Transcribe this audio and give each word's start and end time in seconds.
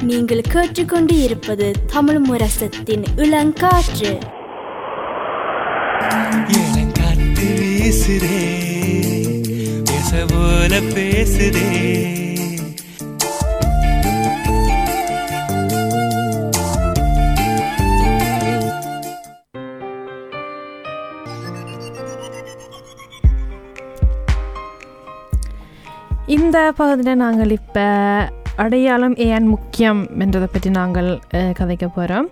நீங்கள் 0.00 0.40
கேட்டுக்கொண்டு 0.40 1.22
இருப்பது 1.22 1.72
தமிழ் 1.86 2.18
முரசத்தின் 2.18 3.02
இளங்காற்று. 3.16 4.20
இளங்காத்து 6.46 7.48
வீசுதே 7.60 8.40
பேச 9.84 10.24
போல 10.28 10.80
பேசுதே. 10.80 12.21
இந்த 26.52 26.72
பகுதியில் 26.78 27.20
நாங்கள் 27.22 27.52
இப்போ 27.56 27.84
அடையாளம் 28.62 29.14
ஏன் 29.26 29.46
முக்கியம் 29.52 30.00
என்றதை 30.22 30.48
பற்றி 30.54 30.70
நாங்கள் 30.70 31.08
கதைக்க 31.58 31.86
போகிறோம் 31.94 32.26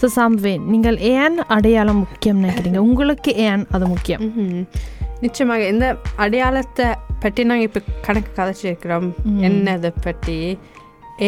ஸோ 0.00 0.06
சாம்வேன் 0.14 0.62
நீங்கள் 0.72 0.96
ஏன் 1.10 1.36
அடையாளம் 1.56 2.00
முக்கியம் 2.04 2.40
நினைக்கிறீங்க? 2.44 2.80
உங்களுக்கு 2.88 3.34
ஏன் 3.48 3.66
அது 3.74 3.86
முக்கியம். 3.92 4.24
நிச்சயமாக 5.24 5.68
இந்த 5.74 5.86
அடையாளத்தை 6.24 6.86
பற்றி 7.24 7.44
நாங்கள் 7.50 7.68
இப்போ 7.68 7.82
கணக்கு 8.06 8.32
கதைச்சிருக்கிறோம். 8.38 9.08
என்னதை 9.48 9.92
பற்றி? 10.06 10.38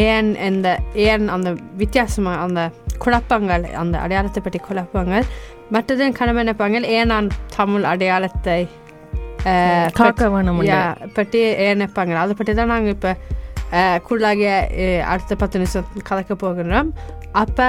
ஏன் 0.07 0.31
இந்த 0.49 0.67
ஏன் 1.07 1.31
அந்த 1.37 1.51
வித்தியாசமாக 1.83 2.43
அந்த 2.47 2.61
குழப்பங்கள் 3.05 3.65
அந்த 3.83 3.95
அடையாளத்தை 4.05 4.43
பற்றி 4.43 4.61
குழப்பங்கள்? 4.69 5.27
மற்றது 5.75 6.11
கணவன் 6.19 6.43
நினைப்பாங்க 6.43 6.85
ஏன் 6.99 7.11
நான் 7.15 7.27
தமிழ் 7.57 7.89
அடையாளத்தை 7.93 8.59
காக்க 9.91 10.29
வேணும் 10.29 10.59
பற்றி 11.13 11.39
நினைப்பாங்க 11.73 12.15
அதை 12.15 12.33
பற்றி 12.33 12.53
தான் 12.53 12.67
நாங்கள் 12.67 12.91
இப்போ 12.91 13.13
கூடுதலாக 14.03 14.43
அடுத்த 15.01 15.35
பத்து 15.35 15.59
நிமிஷம் 15.59 15.85
கலக்க 16.03 16.35
போகிறோம் 16.35 16.89
அப்போ 17.31 17.65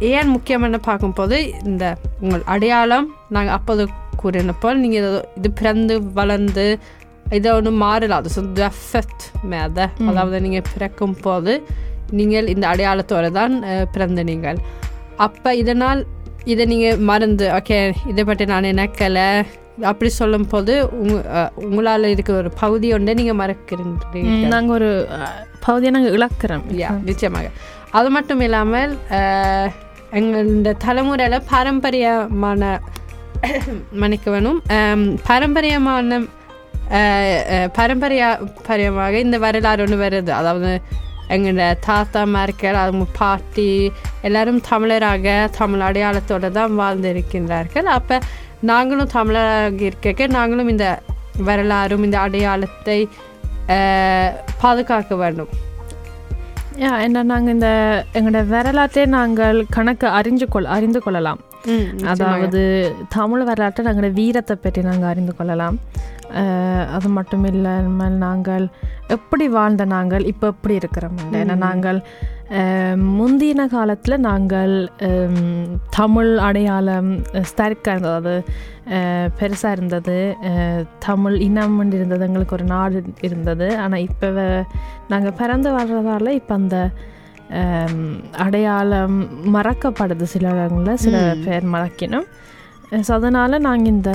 ஏன் 0.00 0.30
முக்கியம்னு 0.30 0.80
பார்க்கும்போது 0.82 1.36
இந்த 1.64 1.96
உங்கள் 2.20 2.44
அடையாளம் 2.44 3.06
நாங்கள் 3.28 3.54
அப்போது 3.54 3.88
கூறின 4.16 4.52
போல் 4.52 4.80
நீங்கள் 4.80 5.22
இது 5.36 5.50
பிறந்து 5.50 6.02
வளர்ந்து 6.12 6.78
இதை 7.30 7.50
ஒன்றும் 7.52 7.82
மாறலாது 7.82 8.30
ஸோ 8.36 8.42
ஃபெத் 8.80 9.24
மேத 9.44 9.88
அதாவது 10.08 10.40
நீங்கள் 10.40 10.68
பிறக்கும் 10.74 11.16
போது 11.20 11.62
நீங்கள் 12.10 12.46
இந்த 12.46 12.68
அடையாளத்தோடு 12.68 13.30
தான் 13.30 13.54
பிறந்த 13.92 14.22
நீங்கள் 14.22 14.58
அப்போ 15.16 15.54
இதனால் 15.54 16.06
இதை 16.44 16.64
நீங்கள் 16.66 16.98
மறந்து 16.98 17.46
ஓகே 17.52 17.94
இதை 18.08 18.24
பற்றி 18.24 18.44
நான் 18.44 18.62
நினைக்கலை 18.62 19.42
அப்படி 19.82 20.10
சொல்லும் 20.12 20.46
போது 20.46 20.72
உங்க 20.98 21.16
உங்களால் 21.64 22.08
இருக்கிற 22.08 22.36
ஒரு 22.36 22.50
பகுதி 22.60 22.92
ஒன்றை 22.92 23.14
நீங்கள் 23.14 23.40
மறக்கிறீங்க 23.40 24.24
நாங்கள் 24.48 24.74
ஒரு 24.74 24.90
பகுதியை 25.60 25.92
நாங்கள் 25.92 26.14
இழக்கிறோம். 26.16 26.64
நிச்சயமாக. 27.02 27.48
அது 27.90 28.10
மட்டும் 28.10 28.40
இல்லாமல் 28.40 28.90
அஹ், 29.18 29.70
எங்கள் 30.12 30.50
இந்த 30.50 30.76
தலைமுறையில் 30.78 31.46
பாரம்பரியமான 31.50 32.62
மன்னிக்க 33.92 34.30
வேணும் 34.30 34.60
பாரம்பரியமான 35.22 36.20
பாரம்பரிய 37.72 38.22
பாரம்பரியமாக 38.66 39.18
இந்த 39.18 39.38
வரலாறு 39.38 39.82
ஒன்று 39.82 39.96
வருது. 39.96 40.32
அதாவது 40.32 40.70
எங்களோட 41.28 41.64
தாத்தாமார்கள் 41.86 42.74
அவங்க 42.74 43.04
பாட்டி 43.18 43.66
எல்லாரும் 44.22 44.60
தமிழராக 44.70 45.26
தமிழ் 45.58 45.80
அடையாளத்தோடு 45.80 46.50
தான் 46.52 46.78
வாழ்ந்திருக்கின்றார்கள். 46.80 47.88
அப்போ 47.92 48.16
நாங்களும் 48.68 49.14
தமிழராக 49.16 49.82
இருக்க 49.88 50.26
நாங்களும் 50.38 50.70
இந்த 50.74 50.86
வரலாறும் 51.48 52.04
இந்த 52.06 52.16
அடையாளத்தை 52.26 53.00
பாதுகாக்க 54.62 55.14
வேண்டும். 55.22 55.50
என்ன 57.06 57.22
நாங்கள் 57.30 57.54
இந்த 57.54 57.70
எங்களோட 58.18 58.40
வரலாற்றை 58.54 59.02
நாங்கள் 59.14 59.58
கணக்கு 59.76 60.06
அறிஞ்சு 60.18 60.46
கொள் 60.52 60.72
அறிந்து 60.76 61.00
கொள்ளலாம். 61.04 61.40
அதாவது 62.12 62.60
தமிழ் 63.16 63.44
வரலாற்றை 63.48 63.82
நாங்களோட 63.86 64.10
வீரத்தை 64.20 64.56
பற்றி 64.56 64.82
நாங்கள் 64.88 65.10
அறிந்து 65.12 65.34
கொள்ளலாம். 65.38 65.78
அது 66.96 67.08
மட்டும் 67.16 67.44
இல்லாமல் 67.50 68.18
நாங்கள் 68.24 68.66
எப்படி 69.16 69.46
வாழ்ந்த 69.56 69.84
நாங்கள் 69.94 70.24
இப்போ 70.32 70.46
எப்படி 70.54 70.74
இருக்கிறோம்? 70.80 71.16
ஏன்னா 71.40 71.56
நாங்கள் 71.66 71.98
முந்தின 73.18 73.66
காலத்தில் 73.74 74.24
நாங்கள் 74.28 74.72
தமிழ் 75.98 76.30
அடையாளம் 76.46 77.10
ஸ்தரிக்காக 77.50 77.94
இருந்தது. 77.94 78.16
அது 78.20 78.34
பெருசாக 79.38 79.76
இருந்தது. 79.76 80.16
தமிழ் 81.06 81.36
இனம் 81.48 81.78
இருந்தது. 81.98 82.26
எங்களுக்கு 82.28 82.56
ஒரு 82.58 82.66
நாடு 82.74 83.02
இருந்தது. 83.28 83.68
ஆனால் 83.84 84.04
இப்போ 84.08 84.28
நாங்கள் 85.12 85.38
பிறந்து 85.40 85.70
வர்றதால 85.78 86.34
இப்போ 86.40 86.54
அந்த 86.60 86.78
அடையாளம் 88.46 89.16
மறக்கப்படுது 89.56 90.26
சில 90.34 90.50
இடங்களில் 90.56 91.02
சில 91.04 91.16
பேர் 91.46 91.72
மறக்கணும். 91.76 92.28
ஸோ 93.06 93.12
அதனால் 93.18 93.64
நாங்கள் 93.68 93.92
இந்த 93.96 94.12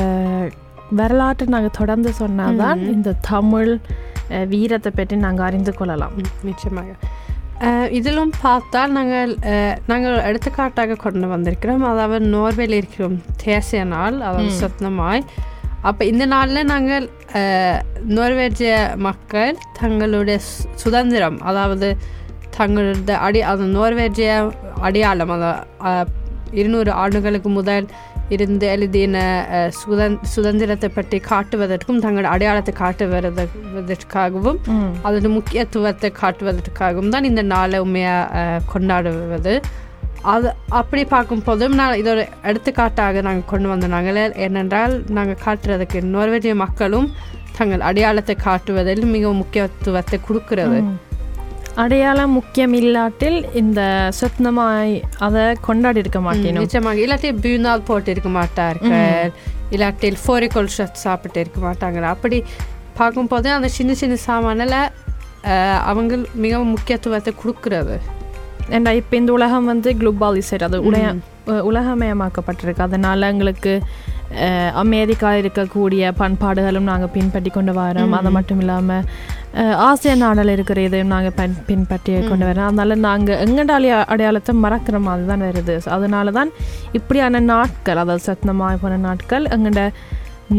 வரலாற்றை 0.99 1.45
நாங்கள் 1.55 1.77
தொடர்ந்து 1.81 2.09
சொன்னாதான் 2.21 2.81
இந்த 2.95 3.17
தமிழ் 3.33 3.71
வீரத்தை 4.53 4.91
பற்றி 4.91 5.15
நாங்கள் 5.25 5.47
அறிந்து 5.47 5.71
கொள்ளலாம். 5.73 6.15
நிச்சயமாக. 6.49 6.91
இதிலும் 7.91 8.33
பார்த்தால் 8.41 8.91
நாங்கள் 8.91 9.31
நாங்கள் 9.87 10.15
எடுத்துக்காட்டாக 10.21 10.95
கொண்டு 10.95 11.27
வந்திருக்கிறோம் 11.27 11.83
அதாவது 11.91 12.25
நோர்வேல 12.31 12.79
இருக்கிறோம் 12.79 13.15
தேசிய 13.43 13.83
நாள் 13.91 14.17
அதாவது 14.21 14.51
சொந்தமாய் 14.59 15.23
அப்போ 15.81 16.03
இந்த 16.05 16.25
நாளில் 16.31 16.69
நாங்கள் 16.69 17.05
நோர்வேஜிய 18.15 18.73
மக்கள் 19.01 19.51
தங்களுடைய 19.79 20.37
சுதந்திரம் 20.75 21.39
அதாவது 21.43 21.89
தங்களுடைய 22.57 23.17
அடி 23.19 23.39
அந்த 23.47 23.65
நோர்வேஜிய 23.75 24.29
அடையாளம் 24.81 25.33
அஹ், 25.85 26.07
இருநூறு 26.59 26.91
ஆண்டுகளுக்கு 27.03 27.49
முதல் 27.59 27.87
இருந்து 28.35 28.65
எழுதின 28.73 29.17
சுதந் 29.79 30.17
சுதந்திரத்தை 30.33 30.89
பற்றி 30.89 31.17
காட்டுவதற்கும் 31.31 32.01
தங்கள் 32.05 32.31
அடையாளத்தை 32.33 32.73
காட்டுவதற்காகவும் 32.81 34.59
அதோட 35.05 35.29
முக்கியத்துவத்தை 35.37 36.11
காட்டுவதற்காகவும் 36.21 37.13
தான் 37.15 37.29
இந்த 37.31 37.43
நாளை 37.53 37.79
உண்மையாக 37.85 38.61
கொண்டாடுவது. 38.73 39.55
அது 40.33 40.49
அப்படி 40.79 41.01
பார்க்கும்போதும் 41.13 41.77
நான் 41.79 41.99
இதோட 42.01 42.21
எடுத்துக்காட்டாக 42.49 43.21
நாங்கள் 43.27 43.49
கொண்டு 43.51 43.67
வந்த 43.71 43.87
நாங்கள் 43.95 44.19
ஏனென்றால் 44.45 44.93
நாங்கள் 45.17 45.41
காட்டுறதுக்கு 45.45 45.99
நோர்வேஜிய 46.15 46.55
மக்களும் 46.65 47.09
தங்கள் 47.57 47.85
அடையாளத்தை 47.89 48.35
காட்டுவதில் 48.47 49.03
மிகவும் 49.15 49.41
முக்கியத்துவத்தை 49.41 50.17
கொடுக்கிறது. 50.27 50.79
அடையாளம் 51.83 52.35
முக்கியம் 52.37 52.73
இல்லாட்டில் 52.79 53.37
இந்த 53.61 53.81
சொத்னமாய் 54.19 54.93
அதை 55.25 55.43
கொண்டாடி 55.67 55.99
இருக்க 56.03 56.19
மாட்டேனும். 56.27 56.63
நிச்சயமாக. 56.65 57.01
இல்லாட்டி 57.03 57.29
பியூனால் 57.45 57.83
போட்டு 57.89 58.11
இருக்க 58.13 58.29
மாட்டார்கள் 58.37 59.31
இல்லாட்டி 59.75 60.11
ஃபோரிகோல் 60.23 60.71
ஷர்ட் 60.75 61.03
சாப்பிட்டு 61.05 61.39
இருக்க 61.43 61.59
மாட்டாங்க 61.67 62.07
அப்படி 62.15 62.39
பார்க்கும்போது 62.99 63.47
அந்த 63.57 63.67
சின்ன 63.77 63.93
சின்ன 64.01 64.17
சாமானில் 64.27 64.77
அவங்க 65.91 66.15
மிகவும் 66.43 66.73
முக்கியத்துவத்தை 66.75 67.31
கொடுக்கிறது. 67.41 67.95
ஏன்னா 68.75 68.91
இப்போ 69.01 69.15
இந்த 69.21 69.31
உலகம் 69.37 69.69
வந்து 69.71 69.89
குளோபாலிசைட். 70.01 70.63
அது 70.67 70.77
உலக 70.89 71.07
உலகமயமாக்கப்பட்டிருக்கு. 71.69 72.85
அதனால 72.89 73.27
எங்களுக்கு 73.33 73.73
அஹ், 74.39 74.71
அமெரிக்கா 74.75 75.29
இருக்கக்கூடிய 75.41 76.11
பண்பாடுகளும் 76.17 76.83
நாங்கள் 76.83 77.13
பின்பற்றி 77.13 77.49
கொண்டு 77.51 77.73
வரோம். 77.75 78.13
அது 78.13 78.29
மட்டும் 78.31 78.59
இல்லாமல் 78.59 79.05
ஆசிய 79.83 80.13
நாடில் 80.15 80.53
இருக்கிற 80.53 80.79
இதையும் 80.81 81.13
நாங்கள் 81.13 81.35
பன் 81.35 81.53
பின்பற்றி 81.67 82.13
கொண்டு 82.23 82.45
வரோம். 82.45 82.67
அதனால 82.67 82.95
நாங்கள் 83.05 83.39
எங்கட 83.43 83.69
அடையா 83.73 83.97
அடையாளத்தை 84.07 84.55
மறக்கிற 84.63 84.99
மாதிரி 85.01 85.27
தான் 85.27 85.45
வருது. 85.47 85.75
அதனால 85.95 86.31
தான் 86.31 86.51
இப்படியான 86.91 87.39
நாட்கள் 87.47 87.97
அதாவது 87.97 88.25
சத்னமாய் 88.27 88.81
போன 88.81 88.97
நாட்கள் 89.05 89.45
எங்கட 89.49 89.83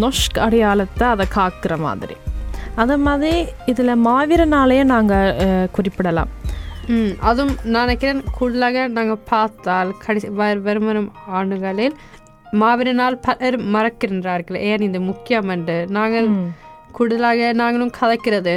நொஷ்க் 0.00 0.38
அடையாளத்தை 0.38 1.06
அதை 1.08 1.26
காக்கிற 1.34 1.76
மாதிரி. 1.78 2.16
அதே 2.76 2.96
மாதிரி 3.02 3.34
இதில் 3.66 4.00
மாவீர 4.06 4.44
நாளையே 4.52 4.82
நாங்கள் 4.86 5.36
குறிப்பிடலாம். 5.70 6.32
அதுவும் 7.20 7.54
நான் 7.64 7.86
நினைக்கிறேன் 7.86 8.20
கூடுதலாக 8.34 8.82
நாங்கள் 8.88 9.24
பார்த்தால் 9.30 9.88
கடைசி 9.98 10.28
வரும் 10.36 10.86
வரும் 10.86 11.08
ஆண்டுகளில் 11.36 11.96
மாவீர 12.60 12.92
நாள் 13.00 13.16
பலர் 13.26 13.58
மறக்கின்றார்கள். 13.74 14.60
ஏன் 14.70 14.86
இது 14.88 15.00
முக்கியம் 15.10 15.50
என்று? 15.56 15.76
நாங்கள். 15.98 16.28
கூடுதலாக 16.96 17.48
நாங்களும் 17.60 17.96
கதைக்கிறது. 17.98 18.52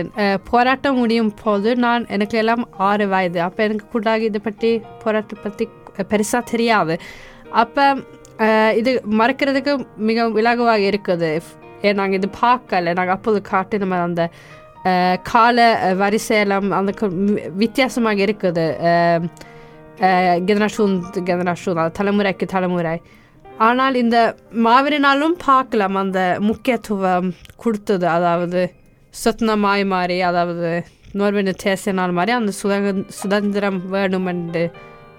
போராட்டம் 0.49 0.99
முடியும் 1.01 1.31
போது 1.41 1.69
நான் 1.85 2.03
எனக்கு 2.15 2.35
எல்லாம் 2.41 2.63
ஆறு 2.89 3.05
வயது. 3.13 3.39
அப்போ 3.47 3.59
எனக்கு 3.67 3.85
கூடுதலாக 3.93 4.23
இதை 4.29 4.41
பற்றி 4.45 4.69
போராட்டத்தை 5.01 5.37
பற்றி 5.45 5.65
பெருசாக 6.11 6.49
தெரியாது. 6.51 6.95
அப்போ 7.63 7.85
இது 8.81 8.91
மறக்கிறதுக்கு 9.21 9.73
மிக 10.09 10.27
இலகுவாக 10.41 10.87
இருக்குது. 10.91 11.31
ஏன் 11.87 11.99
நாங்கள் 11.99 12.19
இது 12.19 12.29
பார்க்கல. 12.45 12.93
நாங்கள் 12.99 13.15
அப்போது 13.17 13.41
காட்டு 13.51 13.81
நம்ம 13.83 13.99
அந்த 14.07 14.23
கால 15.31 15.67
வரிசையெல்லாம் 16.03 16.67
அந்த 16.79 16.91
வித்தியாசமாக 17.63 18.25
இருக்குது. 18.27 18.67
ஜெனரேஷன் 20.49 20.97
ஜெனரேஷன் 21.29 21.95
தலைமுறைக்கு 21.99 22.45
தலைமுறை. 22.55 22.97
ஆனால் 23.67 23.95
இந்த 24.01 24.17
மாவீரனாலும் 24.65 25.35
பார்க்கலாம் 25.45 25.97
அந்த 26.01 26.19
முக்கியத்துவம் 26.49 27.29
கொடுத்தது. 27.63 28.05
அதாவது 28.17 28.61
சொத்னமாய் 29.13 29.83
மாறி 29.93 30.17
அதாவது 30.29 30.69
நோர்வேன 31.19 31.53
தேசினால் 31.65 32.15
மாதிரி 32.17 32.31
அந்த 32.37 32.51
சுதக 32.59 32.93
சுதந்திரம் 33.19 33.79
வேணுமென்று 33.93 34.63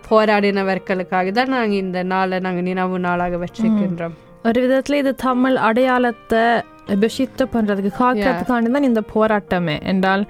போராடினவர்களுக்காக 0.09 1.33
தான் 1.39 1.55
நாங்கள் 1.55 1.83
இந்த 1.85 1.99
நாளை 2.13 2.39
நாங்கள் 2.47 2.67
நினைவு 2.69 2.99
நாளாக 3.07 3.39
வச்சிருக்கின்றோம். 3.45 4.15
ஒரு 4.49 4.59
விதத்தில் 4.65 5.01
இது 5.03 5.13
தமிழ் 5.29 5.57
அடையாளத்தை 5.69 6.45
பெஷித்த 7.03 7.45
பண்ணுறதுக்கு 7.55 7.93
காக்கிறதுக்காண்டி 8.03 8.71
தான் 8.77 8.89
இந்த 8.91 9.03
போராட்டமே. 9.15 9.77
என்றால் 9.93 10.25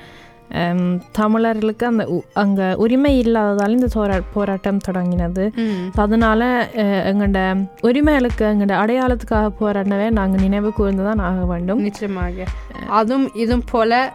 தமிழர்களுக்கு 1.13 1.87
அந்த 1.87 2.23
அங்க 2.33 2.75
உரிமை 2.77 3.19
இல்லாததால் 3.19 3.71
இந்த 3.71 3.87
போரா 3.95 4.23
போராட்டம் 4.33 4.81
தொடங்கினது 4.89 5.51
அதனால 5.95 6.69
எங்கள்ட 6.81 7.67
உரிமைகளுக்கு 7.81 8.45
எங்கள்ட 8.45 8.75
அடையாளத்துக்காக 8.77 9.51
போராடினவே 9.61 10.11
நாங்கள் 10.11 10.41
நினைவு 10.41 10.73
கூர்ந்து 10.73 11.05
தான் 11.05 11.19
ஆக 11.19 11.45
வேண்டும் 11.45 11.83
நிச்சயமாக 11.83 12.45
அதுவும் 12.89 13.31
இதுவும் 13.35 13.65
போல 13.71 14.13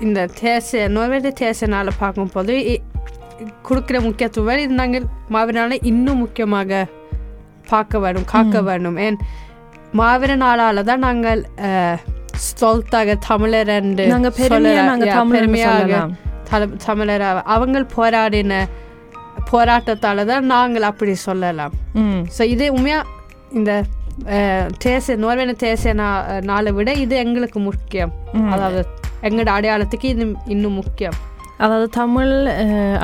இந்த 0.00 0.28
தேசிய 0.40 0.88
நோர்வேட 0.88 1.66
நாளை 1.66 1.92
பார்க்கும்போது 1.98 2.80
கொடுக்கிற 3.62 4.00
முக்கியத்துவம் 4.00 4.58
இது 4.58 4.74
நாங்கள் 4.74 5.06
மாவீரனால 5.30 5.78
இன்னும் 5.82 6.18
முக்கியமாக 6.18 6.86
பார்க்க 7.68 7.98
வேணும் 7.98 8.24
காக்க 8.24 8.60
வேணும் 8.60 8.96
ஏன் 8.96 9.18
மாவீர 9.92 10.36
நாளால 10.36 10.82
தான் 10.82 10.98
நாங்கள் 10.98 11.42
அஹ், 12.36 12.42
ஸ்தொல்தாக 12.46 13.16
தமிழர் 13.28 13.68
என்று 13.74 14.04
பெருமையாக 15.34 15.98
தமிழர் 16.86 17.24
அவங்க 17.46 17.86
போராடின 17.96 18.54
போராட்டத்தால 19.50 20.24
தான் 20.24 20.44
நாங்கள் 20.46 20.82
அப்படி 20.82 21.14
சொல்லலாம் 21.22 21.74
ஸோ 22.36 22.42
இது 22.46 22.72
உண்மையா 22.72 23.00
இந்த 23.52 23.72
அஹ், 24.30 24.68
தேசிய 24.78 25.16
நோர்வேன 25.16 25.52
தேசிய 25.60 25.92
நாளை 26.42 26.72
விட 26.72 26.92
இது 26.96 27.16
எங்களுக்கு 27.16 27.58
முக்கியம். 27.60 28.12
அதாவது 28.52 28.80
எங்களோட 29.22 29.50
அடையாளத்துக்கு 29.52 30.04
இது 30.04 30.24
இன்னும் 30.46 30.72
முக்கியம். 30.72 31.16
அதாவது 31.64 31.86
தமிழ் 31.98 32.32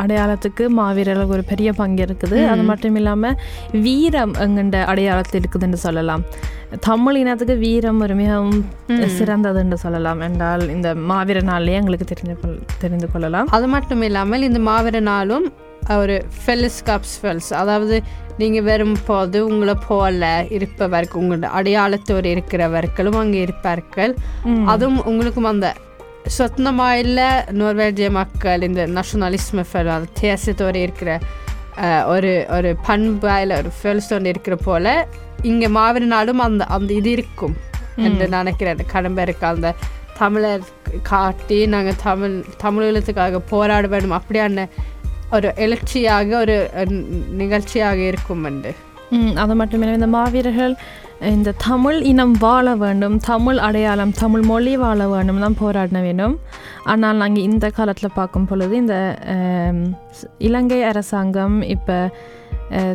அடையாளத்துக்கு 0.02 0.64
மாவீரர்களுக்கு 0.78 1.36
ஒரு 1.38 1.44
பெரிய 1.52 1.68
பங்கு 1.80 2.02
இருக்குது. 2.06 2.38
அது 2.52 2.62
மட்டும் 2.70 2.96
இல்லாமல் 3.00 3.36
வீரம் 3.86 4.34
எங்கண்ட 4.46 4.78
அடையாளத்தில் 4.92 5.40
இருக்குதுன்னு 5.42 5.80
சொல்லலாம். 5.86 6.24
தமிழ் 6.88 7.18
இனத்துக்கு 7.22 7.54
வீரம் 7.66 8.00
ஒரு 8.04 8.14
மிகவும் 8.20 8.60
சிறந்ததுன்னு 9.18 9.78
சொல்லலாம் 9.84 10.22
என்றால் 10.28 10.64
இந்த 10.76 10.88
மாவீர 11.10 11.40
நாள்லயே 11.50 11.80
எங்களுக்கு 11.80 12.06
தெரிஞ்சு 12.12 12.36
கொள் 12.42 12.56
தெரிந்து 12.84 13.08
கொள்ளலாம். 13.12 13.50
அது 13.56 13.66
மட்டும் 13.74 14.04
இல்லாமல் 14.08 14.46
இந்த 14.48 14.62
மாவீர 14.70 15.00
நாளும் 15.12 15.46
ஒரு 16.02 16.16
ஃபெல்ஸ் 16.42 16.80
கப்ஸ் 16.88 17.16
ஃபெல்ஸ் 17.20 17.52
அதாவது 17.60 17.96
நீங்கள் 18.40 18.66
வரும்போது 18.68 19.38
உங்களை 19.48 19.74
போல 19.88 20.28
இருப்பவர்கள் 20.56 21.20
உங்களோட 21.22 21.48
அடையாளத்தோடு 21.58 22.28
இருக்கிறவர்களும் 22.34 23.18
அங்கே 23.22 23.40
இருப்பார்கள். 23.46 24.12
அதுவும் 24.72 25.00
உங்களுக்கும் 25.10 25.50
அந்த 25.52 25.68
சொந்தமாக 26.36 26.98
இல்லை 26.98 27.28
நோர்வேஜிய 27.58 28.10
மக்கள் 28.12 28.62
இந்த 28.62 28.82
நேஷனலிஸ்ம 28.94 29.64
ஃபெல் 29.68 29.90
அந்த 29.94 30.10
தேசத்தோடு 30.20 30.78
இருக்கிற 30.82 31.10
அஹ், 31.78 32.04
ஒரு 32.06 32.30
ஒரு 32.50 32.70
பண்பாயில் 32.86 33.58
ஒரு 33.58 33.70
ஃபெல்ஸோடு 33.76 34.28
இருக்கிற 34.28 34.56
போல 34.62 34.86
இங்கே 35.42 35.68
மாவீர 35.76 36.04
நாளும் 36.10 36.38
அந்த 36.40 36.64
அந்த 36.70 36.90
இது 36.94 37.10
இருக்கும் 37.12 37.54
என்று 38.04 38.26
நினைக்கிறேன் 38.34 38.82
கடமை 38.92 39.22
இருக்கு 39.24 39.46
அந்த 39.46 39.68
தமிழர் 40.18 40.64
காட்டி 41.02 41.58
நாங்கள் 41.66 42.00
தமிழ் 42.02 42.34
தமிழீழத்துக்காக 42.62 43.40
போராட 43.50 43.86
வேண்டும் 43.88 44.18
அப்படியான 44.18 44.66
ஒரு 45.32 45.48
எழுச்சியாக 45.58 46.30
ஒரு 46.38 46.56
நிகழ்ச்சியாக 47.40 48.00
இருக்கும் 48.08 48.44
என்று 48.44 48.72
அது 49.38 49.54
மட்டும் 49.54 49.82
இல்லை 49.82 49.94
இந்த 49.94 50.10
மாவீரர்கள் 50.12 50.74
இந்த 51.22 51.52
தமிழ் 51.52 52.02
இனம் 52.02 52.32
வாழ 52.32 52.74
வேண்டும் 52.74 53.18
தமிழ் 53.18 53.58
அடையாளம் 53.58 54.12
தமிழ் 54.12 54.42
மொழி 54.42 54.76
வாழ 54.76 55.08
வேண்டும் 55.08 55.38
தான் 55.38 55.56
போராடின 55.60 56.00
வேண்டும். 56.02 56.38
ஆனால் 56.84 57.16
நாங்கள் 57.16 57.42
இந்த 57.42 57.70
காலத்தில் 57.70 58.14
பார்க்கும் 58.14 58.46
பொழுது 58.46 58.76
இந்த 58.76 59.16
இலங்கை 60.38 60.82
அரசாங்கம் 60.82 61.62
இப்போ 61.62 62.10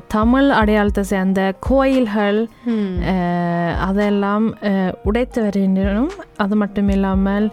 தமிழ் 0.08 0.50
அடையாளத்தை 0.50 1.04
சேர்ந்த 1.04 1.54
கோயில்கள் 1.60 2.48
அதெல்லாம் 3.80 4.58
உடைத்து 5.04 5.44
வருகின்றனும் 5.44 6.12
அது 6.38 6.56
மட்டும் 6.56 6.90
இல்லாமல் 6.90 7.52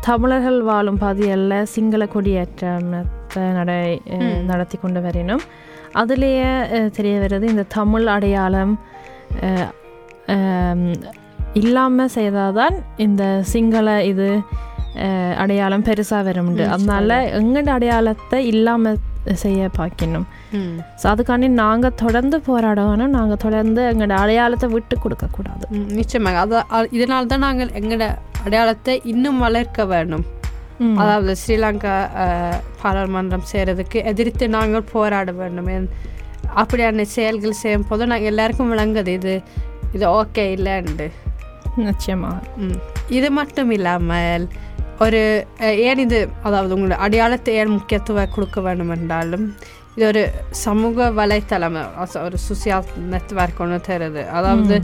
தமிழர்கள் 0.00 0.62
வாழும் 0.62 0.98
பகுதிகளில் 0.98 1.64
சிங்கள 1.64 2.06
கொடியேற்றத்தை 2.06 3.42
நடை 3.52 4.00
நடத்தி 4.46 4.78
கொண்டு 4.78 5.00
வரினும் 5.00 5.40
அதுலேயே 5.94 6.50
தெரிய 6.88 7.18
வருது 7.18 7.42
இந்த 7.42 7.62
தமிழ் 7.62 8.06
அடையாளம் 8.06 8.78
இல்லாமல் 11.60 12.12
செய்தாதான் 12.18 12.76
இந்த 13.06 13.22
சிங்கள 13.52 13.94
இது 14.10 14.28
அடையாளம் 15.42 15.86
பெருசாக 15.88 16.22
வரும்ண்டு 16.28 16.64
அதனால 16.74 17.10
எங்களோட 17.38 17.70
அடையாளத்தை 17.76 18.38
இல்லாமல் 18.52 19.00
செய்ய 19.42 19.68
பார்க்கணும் 19.78 20.24
ஸோ 21.00 21.04
அதுக்காண்டி 21.10 21.48
நாங்கள் 21.60 21.98
தொடர்ந்து 22.02 22.36
போராடணும். 22.48 23.12
நாங்கள் 23.16 23.40
தொடர்ந்து 23.44 23.82
எங்களோட 23.90 24.14
அடையாளத்தை 24.22 24.68
விட்டு 24.74 24.94
கொடுக்கக்கூடாது 25.04 25.64
நிச்சயமாக. 26.00 26.40
அது 26.76 26.88
இதனால 26.96 27.28
தான் 27.32 27.44
நாங்கள் 27.46 27.70
எங்களோட 27.80 28.06
அடையாளத்தை 28.44 28.94
இன்னும் 29.12 29.38
வளர்க்க 29.46 29.84
வேணும். 29.92 30.24
அதாவது 31.02 31.32
ஸ்ரீலங்கா 31.42 31.96
பாராளுமன்றம் 32.82 33.48
செய்கிறதுக்கு 33.52 33.98
எதிர்த்து 34.12 34.44
நாங்கள் 34.56 34.88
போராட 34.94 35.32
வேண்டும். 35.40 35.70
அப்படியான 36.56 37.04
செயல்கள் 37.12 37.60
செய்யும் 37.60 37.88
போது 37.88 38.06
நாங்கள் 38.06 38.30
எல்லாருக்கும் 38.30 38.72
விளங்குது 38.72 39.12
இது 39.12 39.34
இது 39.92 40.04
ஓகே 40.18 40.44
இல்லைன்னு 40.56 41.06
நிச்சயமாக 41.82 42.38
ம். 42.62 42.78
இது 43.10 43.28
மட்டும் 43.30 43.70
இல்லாமல் 43.70 44.44
ஒரு 45.00 45.20
ஏன் 45.84 45.98
இது 45.98 46.18
அதாவது 46.42 46.74
உங்களோட 46.74 46.98
அடையாளத்தை 46.98 47.54
ஏன் 47.54 47.76
முக்கியத்துவம் 47.76 48.34
கொடுக்க 48.34 48.60
வேண்டும் 48.60 48.92
என்றாலும் 48.96 49.46
இது 49.96 50.04
ஒரு 50.06 50.22
சமூக 50.60 51.08
வலைத்தளம் 51.12 51.78
ஒரு 52.22 52.38
சோசியல் 52.44 52.84
நெட்வொர்க் 53.10 53.60
ஒன்று 53.60 53.78
தருது. 53.88 54.22
அதாவது 54.30 54.76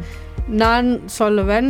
நான் 0.63 0.89
சொல்லுவேன் 1.19 1.69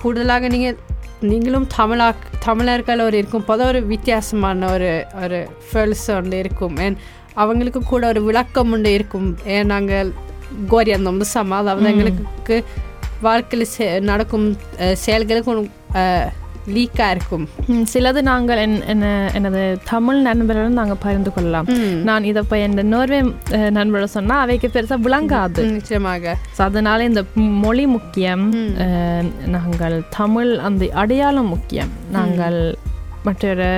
கூடுதலாக 0.00 0.48
நீங்கள் 0.48 0.78
நீங்களும் 1.22 1.66
தமிழா 1.76 2.08
தமிழர்கள் 2.46 3.00
ஒரு 3.00 3.16
இருக்கும் 3.16 3.44
போது 3.44 3.62
ஒரு 3.66 3.80
வித்தியாசமான 3.86 4.68
ஒரு 4.72 4.90
ஒரு 5.22 5.38
ஃபெல்ஸ் 5.66 6.06
ஒன்று 6.14 6.38
இருக்கும். 6.38 6.76
ஏன் 6.78 6.96
அவங்களுக்கு 7.42 7.82
கூட 7.92 8.02
ஒரு 8.12 8.22
விளக்கம் 8.28 8.72
ஒன்று 8.76 8.96
இருக்கும். 8.98 9.28
ஏன் 9.56 9.70
நாங்கள் 9.74 10.14
கோரியந்தம் 10.72 11.14
வந்து 11.14 11.28
சம 11.36 11.56
அதாவது 11.62 11.92
எங்களுக்கு 11.92 12.56
வாழ்க்கையில் 13.28 14.02
நடக்கும் 14.10 14.48
செயல்களுக்கு 15.04 15.52
லீக்காக 16.74 17.14
இருக்கும். 17.14 17.44
சிலது 17.90 18.20
நாங்கள் 18.28 18.60
என் 18.62 18.74
என்ன 18.92 19.10
எனது 19.38 19.60
தமிழ் 19.90 20.20
நண்பர்களும் 20.26 20.78
நாங்கள் 20.78 21.00
பகிர்ந்து 21.04 21.30
கொள்ளலாம். 21.34 21.68
நான் 22.08 22.26
இதை 22.30 22.40
இப்போ 22.44 22.56
என் 22.64 22.74
நோர்வே 22.94 23.20
நண்பரோட 23.76 24.06
சொன்னால் 24.16 24.42
அவைக்கு 24.44 24.68
பெருசாக 24.76 25.04
விளங்காது. 25.06 25.64
நிச்சயமாக. 25.76 26.34
ஸோ 26.56 26.60
அதனால 26.68 27.04
இந்த 27.10 27.22
மொழி 27.64 27.84
முக்கியம். 27.96 28.44
நாங்கள் 29.56 29.96
தமிழ் 30.18 30.50
அந்த 30.68 30.88
அடையாளம் 31.02 31.52
முக்கியம். 31.54 31.92
நாங்கள் 32.18 32.58
மற்றொரு 33.28 33.70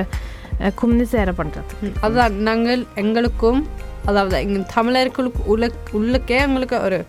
அஹ், 0.59 0.73
கும்னி 0.77 1.05
சேர 1.09 1.29
பண்ணுறது 1.33 1.73
ம், 1.81 1.93
அதான் 2.01 2.35
நாங்கள் 2.43 2.81
எங்களுக்கும் 2.95 3.61
அதாவது 4.05 4.35
எங்கள் 4.41 4.69
தமிழர்களுக்கு 4.73 5.41
உள்ள 5.45 5.65
உள்ளுக்கே 5.93 6.37
எங்களுக்கு 6.41 6.77
ஒரு 6.81 6.99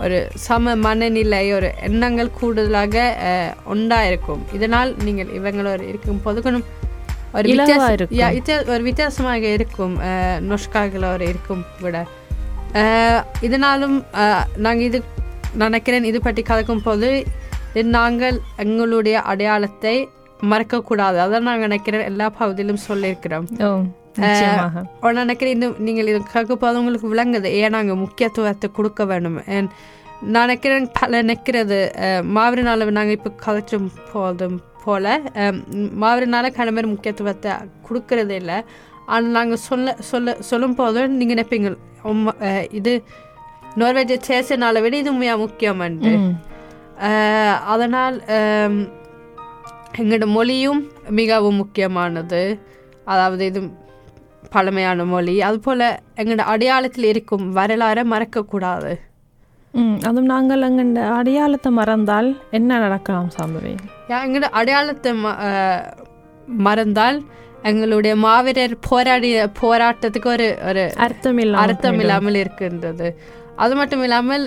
ஒரு 0.00 0.16
சம 0.42 0.74
மனநிலை 0.78 1.52
ஒரு 1.52 1.68
எண்ணங்கள் 1.80 2.30
கூடுதலாக 2.32 2.94
அஹ், 3.26 3.52
உண்டா 3.66 3.98
இருக்கும் 4.04 4.42
இதனால் 4.52 4.90
நீங்கள் 5.02 5.30
இவங்களோட 5.36 5.80
இருக்கும் 5.88 6.22
போது 6.22 6.38
கொஞ்சம் 6.42 6.66
ஒரு 7.34 7.46
இலகுவா 7.48 7.66
வித்தியாச- 7.68 7.94
இருக்கும். 7.94 8.18
யா, 8.18 8.26
வித்தியா- 8.34 8.66
ஒரு 8.68 8.82
வித்தியாசமாக 8.82 9.44
இருக்கும் 9.54 9.94
நொஷ்காகளோட 10.48 11.20
இருக்கும் 11.28 11.62
விட 11.80 11.96
இதனாலும் 13.40 13.96
நாங்கள் 14.58 14.86
இது 14.86 14.98
நினைக்கிறேன் 15.54 16.04
இது 16.04 16.20
பற்றி 16.20 16.42
கலக்கும் 16.42 16.82
போது 16.82 17.08
நாங்கள் 17.92 18.36
எங்களுடைய 18.56 19.16
அடையாளத்தை 19.24 19.94
மறக்கக்கூடாது. 20.42 21.16
அதான் 21.18 21.42
நாங்கள் 21.42 21.68
நினைக்கிறேன் 21.68 22.04
எல்லா 22.04 22.28
பகுதியிலும் 22.30 22.86
சொல்லியிருக்கிறோம். 22.88 23.46
நினைக்கிறேன் 25.22 25.54
இன்னும் 25.54 25.76
நீங்கள் 25.78 26.06
இது 26.06 26.20
கேட்கப்போது 26.34 26.78
உங்களுக்கு 26.78 27.08
விளங்குது. 27.08 27.48
ஏன் 27.54 27.70
நாங்கள் 27.70 27.96
முக்கியத்துவத்தை 27.96 28.70
கொடுக்க 28.72 29.04
வேண்டும்? 29.04 29.38
நான் 29.46 29.70
நினைக்கிறேன் 30.40 30.90
பல 30.92 31.22
நிற்கிறது. 31.22 31.78
மாவீர 32.36 32.62
நாளை 32.62 32.86
நாங்கள் 32.90 33.16
இப்போ 33.16 33.30
கதைச்சும் 33.46 33.88
போதும் 34.12 34.56
போல். 34.84 35.10
மாவீர 35.98 36.26
கன 36.56 36.72
பேர் 36.74 36.86
முக்கியத்துவத்தை 36.86 37.52
கொடுக்கறதே 37.88 38.36
இல்லை. 38.36 38.58
ஆனால் 39.06 39.30
நாங்கள் 39.30 39.62
சொல்ல 39.64 39.96
சொல்ல 40.02 40.36
சொல்லும் 40.42 40.74
போது 40.74 41.08
நீங்கள் 41.10 41.36
நினைப்பீங்க 41.36 41.70
இது 42.70 42.92
நோர்வேஜை 43.76 44.16
சேச 44.28 44.56
நாளை 44.56 44.80
விட 44.82 44.96
இது 44.96 45.10
உண்மையாக 45.10 45.38
முக்கியமன்று 45.38 46.12
ம். 46.18 46.34
அஹ், 47.00 47.58
அதனால் 47.66 48.16
எங்களோட 49.98 50.26
மொழியும் 50.26 50.90
மிகவும் 51.08 51.54
முக்கியமானது. 51.54 52.58
அதாவது 53.04 53.44
இது 53.44 53.62
பழமையான 54.50 55.04
மொழி. 55.04 55.42
அதுபோல் 55.42 55.98
எங்களோட 56.16 56.38
அடையாளத்தில் 56.38 57.04
இருக்கும் 57.04 57.56
வரலாறை 57.56 58.04
மறக்கக்கூடாது. 58.04 58.94
ம் 59.72 59.94
அதுவும் 60.02 60.24
நாங்கள் 60.24 60.62
எங்கள் 60.62 61.02
அடையாளத்தை 61.02 61.72
மறந்தால் 61.72 62.36
என்ன 62.50 62.78
நடக்கலாம் 62.78 63.30
சாம்பவி? 63.38 63.76
எங்களோட 64.08 64.40
அடையாளத்தை 64.40 65.24
ம- 65.24 65.92
மறந்தால் 66.46 67.22
எங்களுடைய 67.62 68.16
மாவீரர் 68.16 68.78
போராடிய 68.88 69.50
போராட்டத்துக்கு 69.62 70.26
ஒரு 70.26 70.58
ஒரு 70.68 70.92
அர்த்தம் 70.96 71.52
அர்த்தம் 71.52 71.98
இல்லாமல் 71.98 72.34
இருக்கின்றது. 72.34 73.20
அது 73.62 73.74
மட்டும் 73.78 74.02
இல்லாமல் 74.02 74.44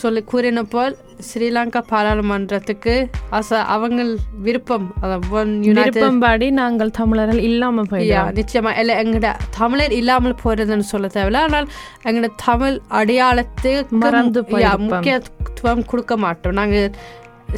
சொல்லி 0.00 0.20
கூறின 0.30 0.62
போல் 0.62 0.94
ஸ்ரீலங்கா 1.28 1.80
பாராளுமன்றத்துக்கு 1.90 2.94
அச 3.38 3.60
அவங்கள் 3.74 4.10
விருப்பம் 4.46 4.86
united 5.02 5.78
விருப்பம்படி 5.78 6.48
நாங்கள் 6.60 6.90
தமிழர்கள் 6.98 7.40
இல்லாம 7.48 7.82
யா 7.82 7.90
போயிடும் 7.92 8.36
நிச்சயமா. 8.38 8.72
இல்லை 8.80 8.96
எங்கட 9.02 9.30
தமிழர் 9.58 9.94
இல்லாமல் 10.00 10.40
போறதுன்னு 10.44 10.86
சொல்ல 10.92 11.10
தேவையில்ல. 11.16 11.44
ஆனால் 11.48 11.68
எங்கட 12.08 12.30
தமிழ் 12.44 12.76
அடையாளத்துக்கு 13.00 14.00
மறந்து. 14.04 14.42
முக்கியத்துவம் 14.84 15.88
கொடுக்க 15.92 16.16
மாட்டோம். 16.26 16.58
நாங்கள் 16.60 16.92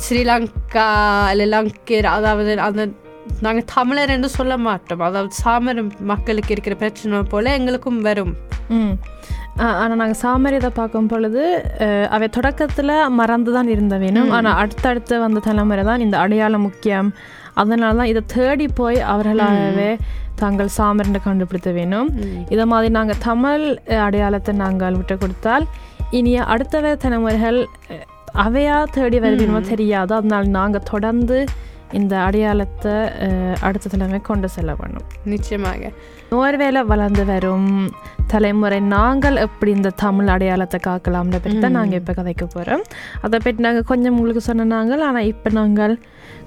ஸ்ரீலங்கா 0.07 0.89
லங்கர் 1.55 2.09
அதாவது 2.17 2.55
அந்த 2.69 2.83
நாங்கள் 3.45 3.69
தமிழர் 3.75 4.13
என்று 4.17 4.29
சொல்ல 4.39 4.55
மாட்டோம். 4.67 5.03
அதாவது 5.09 5.35
சாமர் 5.43 5.81
மக்களுக்கு 6.13 6.53
இருக்கிற 6.55 6.77
பிரச்சனை 6.83 7.23
போல 7.33 7.55
எங்களுக்கும் 7.59 8.01
வரும். 8.09 8.35
ஆனால் 9.65 9.99
நாங்கள் 10.01 10.21
சாமரியத்தை 10.25 10.71
பார்க்கும் 10.79 11.09
பொழுது 11.13 11.43
அவை 12.15 12.27
தொடக்கத்தில் 12.37 12.95
மறந்து 13.21 13.51
தான் 13.57 13.71
இருந்த 13.75 13.95
வேணும். 14.05 14.31
ஆனால் 14.37 14.59
அடுத்தடுத்து 14.63 15.15
வந்த 15.25 15.43
தலைமுறை 15.47 15.85
தான் 15.91 16.05
இந்த 16.07 16.17
அடையாளம் 16.25 16.65
முக்கியம். 16.69 17.09
அதனால 17.61 17.97
தான் 18.01 18.11
இதை 18.13 18.23
தேடி 18.35 18.67
போய் 18.81 18.99
அவர்களாகவே 19.13 19.91
தாங்கள் 20.43 20.71
சாமரண்டு 20.77 21.21
கண்டுபிடித்த 21.25 21.71
வேணும். 21.79 22.11
இதை 22.55 22.65
மாதிரி 22.73 22.91
நாங்கள் 22.99 23.23
தமிழ் 23.29 23.65
அடையாளத்தை 24.07 24.53
நாங்கள் 24.65 24.99
விட்டு 24.99 25.17
கொடுத்தால் 25.23 25.67
இனிய 26.19 26.45
அடுத்த 26.53 26.95
தலைமுறைகள் 27.05 27.59
அவையா 28.45 28.77
தேடி 28.97 29.19
வருவீனோ 29.25 29.61
தெரியாது. 29.73 30.13
அதனால் 30.19 30.55
நாங்கள் 30.59 30.87
தொடர்ந்து 30.93 31.39
இந்த 31.99 32.15
அடையாளத்தை 32.27 32.95
அடுத்த 33.61 33.91
தலைமை 33.93 34.19
கொண்டு 34.29 34.49
செல்ல 34.55 34.73
வேணும் 34.81 35.07
நிச்சயமாக. 35.33 35.91
நோர்வேல 36.31 36.79
வளர்ந்து 36.93 37.25
வரும் 37.25 37.69
தலைமுறை 38.33 38.81
நாங்கள் 38.95 39.37
எப்படி 39.45 39.71
இந்த 39.77 39.93
தமிழ் 40.05 40.33
அடையாளத்தை 40.35 40.81
காக்கலாம்னு 40.87 41.41
பற்றி 41.45 41.59
தான் 41.59 41.79
நாங்கள் 41.79 41.99
இப்போ 42.01 42.15
கதைக்க 42.19 42.47
போகிறோம் 42.47 42.83
அதை 43.27 43.37
பற்றி 43.45 43.67
நாங்கள் 43.67 43.89
கொஞ்சம் 43.93 44.17
உங்களுக்கு 44.17 44.43
சொன்ன 44.49 44.69
நாங்கள் 44.77 45.05
ஆனால் 45.09 45.29
இப்போ 45.33 45.51
நாங்கள் 45.61 45.95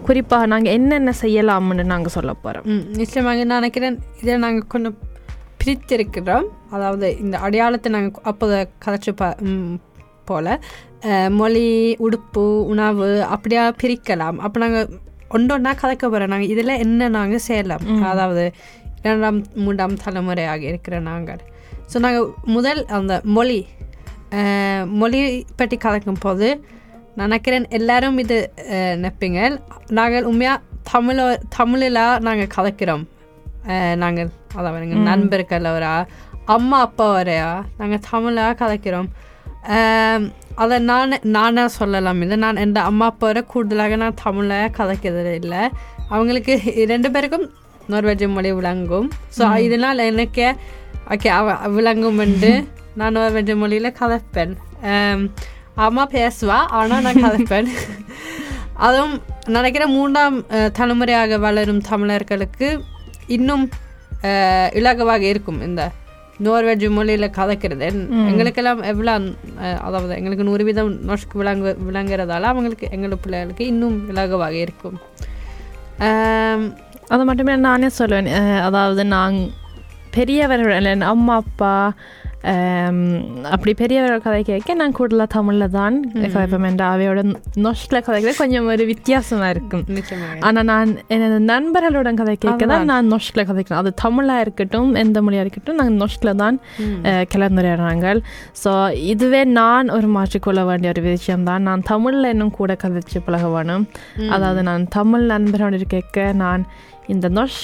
குறிப்பாக 0.07 0.51
நாங்கள் 0.53 0.75
என்னென்ன 0.79 1.13
செய்யலாம்னு 1.21 1.85
நாங்கள் 1.93 2.15
சொல்ல 2.17 2.33
போகிறோம் 2.43 2.67
நிச்சயமாக 3.01 3.43
நான் 3.43 3.61
நினைக்கிறேன் 3.61 3.97
இதை 4.21 4.37
நாங்கள் 4.47 4.71
கொஞ்சம் 4.75 4.97
பிரித்திருக்கிறோம். 5.61 6.45
அதாவது 6.75 7.07
இந்த 7.23 7.37
அடையாளத்தை 7.37 7.89
நாங்கள் 7.91 8.23
அப்போதை 8.31 8.59
கதைச்சு 8.85 9.11
பா 9.11 9.27
போல 10.25 10.57
மொழி 11.37 11.67
உடுப்பு 12.05 12.43
உணவு 12.71 13.09
அப்படியா 13.35 13.63
பிரிக்கலாம். 13.81 14.37
அப்போ 14.45 14.59
நாங்கள் 14.59 14.89
ஒன்றொன்னா 15.33 15.71
கதைக்க 15.75 16.03
போகிறோம் 16.05 16.29
நாங்கள் 16.29 16.51
இதில் 16.53 16.79
என்ன 16.79 17.09
நாங்கள் 17.09 17.45
செய்யலாம் 17.45 17.83
அதாவது 18.05 18.43
இரண்டாம் 19.03 19.39
மூன்றாம் 19.55 20.01
தலைமுறையாக 20.03 20.61
இருக்கிற 20.63 20.95
நாங்கள். 21.03 21.39
ஸோ 21.91 21.99
நாங்கள் 21.99 22.27
முதல் 22.47 22.81
அந்த 22.95 23.13
மொழி 23.31 23.59
மொழி 24.95 25.19
பற்றி 25.55 25.77
கதைக்கும் 25.77 26.21
போது 26.21 26.47
நான் 27.15 27.25
நினைக்கிறேன் 27.25 27.65
எல்லாரும் 27.71 28.19
இது 28.19 28.37
நினைப்பீங்க. 28.95 29.39
நாங்கள் 29.91 30.23
உண்மையாக 30.23 30.59
தமிழ 30.91 31.17
தமிழில் 31.49 31.99
நாங்கள் 32.19 32.53
கதைக்கிறோம். 32.55 33.03
அஹ், 33.67 33.95
நாங்கள் 33.95 34.29
அதாவது 34.55 34.85
எங்கள் 34.85 35.07
நண்பர்கள் 35.09 35.67
வரா 35.69 35.95
அம்மா 36.47 36.79
அப்பா 36.79 37.05
வரையா 37.13 37.49
நாங்கள் 37.77 38.05
தமிழாக 38.11 38.57
கதைக்கிறோம். 38.61 39.09
அஹ், 39.71 40.23
அதை 40.55 40.77
நான் 40.89 41.13
நானே 41.35 41.63
சொல்லலாம். 41.77 42.21
இல்லை 42.21 42.37
நான் 42.37 42.61
என் 42.63 42.75
அம்மா 42.89 43.05
அப்பா 43.05 43.27
வரை 43.27 43.41
கூடுதலாக 43.43 43.95
நான் 43.95 44.19
தமிழாக 44.23 44.73
கதைக்கிறது 44.77 45.33
இல்லை. 45.41 45.61
அவங்களுக்கு 46.09 46.53
ரெண்டு 46.91 47.11
பேருக்கும் 47.11 47.45
நோர்வேஜ் 47.89 48.25
மொழி 48.27 48.51
விளங்கும். 48.53 49.07
ஸோ 49.37 49.43
இதனால் 49.67 50.07
எனக்கு 50.11 50.45
ஓகே 51.13 51.29
அவ 51.37 51.53
விளங்கும் 51.77 52.19
என்று 52.19 52.51
நான் 52.95 53.15
நோர்வேஜ் 53.17 53.53
மொழியில் 53.55 53.97
கதைப்பேன். 53.99 54.53
அம், 54.91 55.23
அம்மா 55.85 56.07
பேசுவா 56.13 56.59
ஆனால் 56.79 57.05
நான் 57.07 57.23
கதைப்பேன். 57.25 57.69
அதுவும் 58.85 59.15
நினைக்கிறேன் 59.47 59.95
மூன்றாம் 59.95 60.37
தலைமுறையாக 60.73 61.37
வளரும் 61.37 61.81
தமிழர்களுக்கு 61.89 62.67
இன்னும் 63.27 63.65
இலகுவாக 64.73 65.21
இருக்கும் 65.21 65.61
இந்த 65.61 65.81
நோர்வேஜ் 66.47 66.85
மொழியில் 66.97 67.35
கதைக்கிறது. 67.39 67.87
எங்களுக்கெல்லாம் 68.31 68.81
எவ்வளோ 68.91 69.13
அதாவது 69.87 70.13
எங்களுக்கு 70.19 70.47
நூறு 70.49 70.63
வீதம் 70.67 70.91
நோஷ்க்கு 71.09 71.41
விளங்கு 71.41 71.71
விளங்குறதால 71.87 72.49
அவங்களுக்கு 72.53 72.87
எங்கள் 72.97 73.21
பிள்ளைகளுக்கு 73.23 73.65
இன்னும் 73.73 73.97
இலகுவாக 74.13 74.55
இருக்கும். 74.65 74.97
அது 77.13 77.23
மட்டுமே 77.29 77.53
நானே 77.67 77.89
சொல்லுவேன். 77.99 78.29
அதாவது 78.67 79.03
நான் 79.15 79.37
பெரியவர்கள் 80.15 80.87
அம்மா 81.13 81.35
அப்பா 81.43 81.73
அப்படி 83.51 83.71
பெரியவர்கள் 83.73 84.23
கதை 84.23 84.43
கேட்க 84.43 84.73
நான் 84.73 84.91
கூடுதலாக 84.91 85.29
தமிழில் 85.33 85.67
தான் 85.69 85.95
கதைப்பேன் 86.25 86.65
என்ற 86.65 86.83
அவையோட 86.85 87.21
நொஷ்டில் 87.57 88.03
கதைக்கிறது 88.05 88.35
கொஞ்சம் 88.37 88.67
ஒரு 88.67 88.85
வித்தியாசமாக 88.85 89.49
இருக்கும் 89.49 89.83
ஆனால் 90.41 90.65
நான் 90.65 90.91
எனது 91.07 91.37
நண்பர்களுடன் 91.45 92.15
கதை 92.15 92.35
கேட்க 92.37 92.65
தான் 92.65 92.85
நான் 92.85 93.11
நொஷ்டில் 93.11 93.47
கதைக்கிறேன் 93.49 93.81
அது 93.81 93.91
தமிழாக 94.01 94.41
இருக்கட்டும் 94.41 94.91
எந்த 94.95 95.21
மொழியாக 95.21 95.45
இருக்கட்டும் 95.45 95.75
நாங்கள் 95.75 95.99
நொஷ்டில் 95.99 96.33
தான் 96.35 96.57
கலந்துரையாடுறாங்க 97.35 98.15
ஸோ 98.63 98.71
இதுவே 99.05 99.43
நான் 99.53 99.89
ஒரு 99.89 100.07
மாற்றிக்கொள்ள 100.07 100.63
வேண்டிய 100.65 100.89
ஒரு 100.89 101.01
விஷயம் 101.01 101.43
தான் 101.43 101.61
நான் 101.61 101.81
தமிழில் 101.81 102.31
இன்னும் 102.31 102.51
கூட 102.51 102.73
கதைச்சு 102.83 103.19
பழக 103.19 103.47
வேணும் 103.47 103.85
அதாவது 104.29 104.63
நான் 104.63 104.87
தமிழ் 104.89 105.25
நண்பர்களோடு 105.25 105.87
கேட்க 105.87 106.33
நான் 106.33 106.63
இந்த 107.07 107.29
நொஷ் 107.29 107.61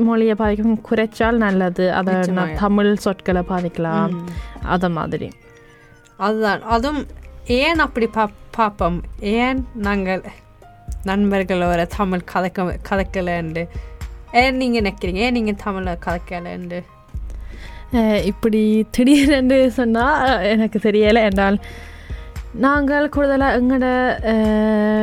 மொழியை 0.00 0.34
பாதிக்கும் 0.34 0.82
குறைச்சால் 0.90 1.36
நல்லது. 1.36 1.92
அதை 1.92 2.14
நான் 2.30 2.54
தமிழ் 2.54 2.94
சொற்களை 2.96 3.42
பாதிக்கலாம். 3.48 4.14
அத 4.64 4.88
மாதிரி. 4.88 5.28
அதுதான். 6.16 6.62
அதுவும் 6.66 7.06
ஏன் 7.46 7.78
அப்படி 7.78 8.06
பா 8.06 8.24
பார்ப்போம் 8.50 9.02
ஏன் 9.20 9.66
நாங்கள் 9.74 10.22
நண்பர்களோட 11.04 11.86
தமிழ் 11.96 12.20
கதைக்க 12.34 12.60
கதைக்கலண்டு? 12.90 13.62
ஏன் 14.32 14.56
நீங்கள் 14.56 14.82
நினைக்கிறீங்க? 14.82 15.16
ஏன் 15.16 15.32
நீங்கள் 15.32 15.60
தமிழை 15.64 15.96
கதைக்கலண்டு? 16.06 16.78
அஹ், 17.92 18.24
இப்படி 18.24 18.62
திடீரென்று 18.90 19.70
சொன்னால் 19.70 20.22
எனக்கு 20.44 20.90
தெரியலை 20.90 21.22
என்றால் 21.22 21.58
நாங்கள் 22.54 23.08
கூடுதலாக 23.08 23.58
எங்களோட 23.58 23.86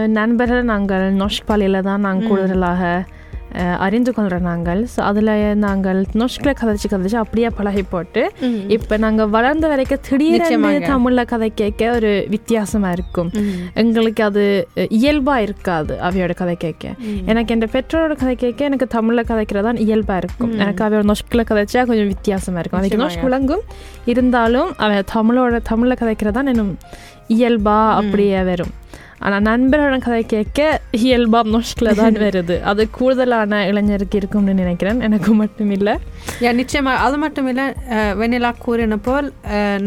நண்பர்கள் 0.08 0.64
நாங்கள் 0.64 1.14
நொஷ் 1.14 1.46
பாலியில் 1.48 1.82
தான் 1.82 2.00
நாங்கள் 2.00 2.28
கூடுதலாக 2.28 2.82
அறிந்து 3.86 4.12
கொள்கிறோம் 4.16 4.48
நாங்கள். 4.50 4.82
ஸோ 4.94 5.00
அதில் 5.10 5.32
நாங்கள் 5.64 6.00
நொஷ்கில் 6.22 6.58
கதைச்சு 6.62 6.88
கதைச்சு 6.94 7.18
அப்படியே 7.22 7.50
பழகி 7.58 7.84
போட்டு 7.94 8.22
இப்போ 8.76 8.98
நாங்கள் 9.06 9.30
வளர்ந்த 9.36 9.66
வரைக்கும் 9.72 10.02
திடீர்னு. 10.08 10.72
தமிழில் 10.92 11.30
கதை 11.34 11.50
கேட்க 11.62 11.92
ஒரு 11.98 12.12
வித்தியாசமாக 12.36 12.96
இருக்கும். 12.98 13.32
எங்களுக்கு 13.84 14.24
அது 14.30 14.44
இயல்பாக 15.00 15.46
இருக்காது 15.48 15.96
அவையோட 16.10 16.36
கதை 16.42 16.58
கேட்க. 16.66 16.94
எனக்கு 17.32 17.54
என் 17.56 17.66
பெற்றோரோட 17.78 18.16
கதை 18.24 18.36
கேட்க 18.46 18.70
எனக்கு 18.72 18.90
தமிழில் 18.98 19.30
கதைக்கிறது 19.32 19.68
தான் 19.70 19.82
இயல்பாக 19.88 20.22
இருக்கும் 20.24 20.54
எனக்கு 20.64 20.86
அவையோட 20.88 21.06
நொஷ்கில் 21.14 21.48
கதைச்சா 21.52 21.86
கொஞ்சம் 21.90 22.12
வித்தியாசமாக 22.16 22.62
இருக்கும். 22.64 22.82
அதுக்கு 22.82 23.02
நொஷ்க் 23.06 23.28
விளங்கும். 23.30 23.66
இருந்தாலும் 24.14 24.72
அவ 24.86 25.02
தமிழோட 25.16 25.60
தமிழில் 25.72 26.02
கதைக்கிறது 26.04 26.38
தான் 26.40 26.52
இன்னும் 26.54 26.74
இயல்பா 27.36 27.76
அப்படியே 28.00 28.40
வரும். 28.52 28.74
ஆனால் 29.26 29.44
நண்பரோட 29.50 29.98
கதை 30.06 30.22
கேட்க 30.34 30.60
இயல்பா 31.02 31.40
நொஷ்கில் 31.54 31.90
தான் 32.00 32.18
வருது. 32.24 32.56
அது 32.70 32.82
கூடுதலான 32.98 33.60
இளைஞருக்கு 33.70 34.18
இருக்கும்னு 34.22 34.54
நினைக்கிறேன். 34.62 35.00
எனக்கு 35.08 35.32
மட்டும் 35.42 35.72
இல்லை 35.78 35.94
நிச்சயமாக 36.60 37.04
அது 37.06 37.18
மட்டும் 37.24 37.48
இல்லை 37.52 37.66
வெண்ணிலா 38.22 38.52
கூறின 38.66 38.98
போல் 39.08 39.28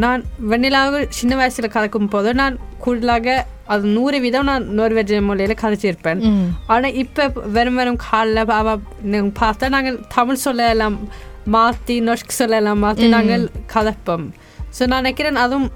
நான் 0.05 0.23
வெண்ணிலாவை 0.53 1.01
சின்ன 1.19 1.37
வயசில் 1.41 1.75
கதைக்கும் 1.77 2.11
போது 2.15 2.33
நான் 2.41 2.57
கூடுதலாக 2.85 3.37
அது 3.75 3.85
நூறு 3.97 4.17
வீதம் 4.25 4.49
நான் 4.51 4.67
நோர்வேஜ் 4.79 5.15
மொழியில் 5.29 5.61
கதைச்சிருப்பேன். 5.63 6.21
ஆனால் 6.73 6.97
இப்போ 7.05 7.25
வெறும் 7.57 7.79
வெறும் 7.81 8.03
காலில் 8.09 8.43
நீங்க 9.13 9.31
பார்த்தா 9.43 9.75
நாங்கள் 9.77 10.03
தமிழ் 10.19 10.45
சொல்ல 10.47 10.69
எல்லாம் 10.75 10.99
மாற்றி 11.57 11.97
நொஷ்க் 12.09 12.39
சொல்ல 12.41 12.61
எல்லாம் 12.63 12.81
மாற்றி 12.85 13.09
நாங்கள் 13.17 13.45
கதைப்போம். 13.75 14.27
ஸோ 14.77 14.83
நான் 14.91 15.05
நினைக்கிறேன் 15.05 15.43
அதுவும் 15.45 15.69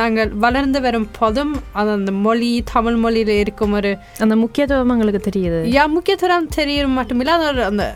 நாங்கள் 0.00 0.32
வளர்ந்து 0.44 0.78
வரும் 0.86 1.06
போதும் 1.18 1.52
அது 1.80 1.90
அந்த 1.98 2.12
மொழி 2.24 2.50
தமிழ் 2.72 2.98
மொழியில் 3.04 3.34
இருக்கும் 3.42 3.76
ஒரு 3.78 3.90
அந்த 4.24 4.34
முக்கியத்துவம் 4.42 4.92
எங்களுக்கு 4.94 5.22
தெரியுது. 5.28 5.60
யா 5.76 5.84
முக்கியத்துவம் 5.96 6.50
தெரியும் 6.58 6.96
மட்டுமில்ல 6.98 7.36
அது 7.38 7.46
ஒரு 7.52 7.62
அந்த 7.70 7.86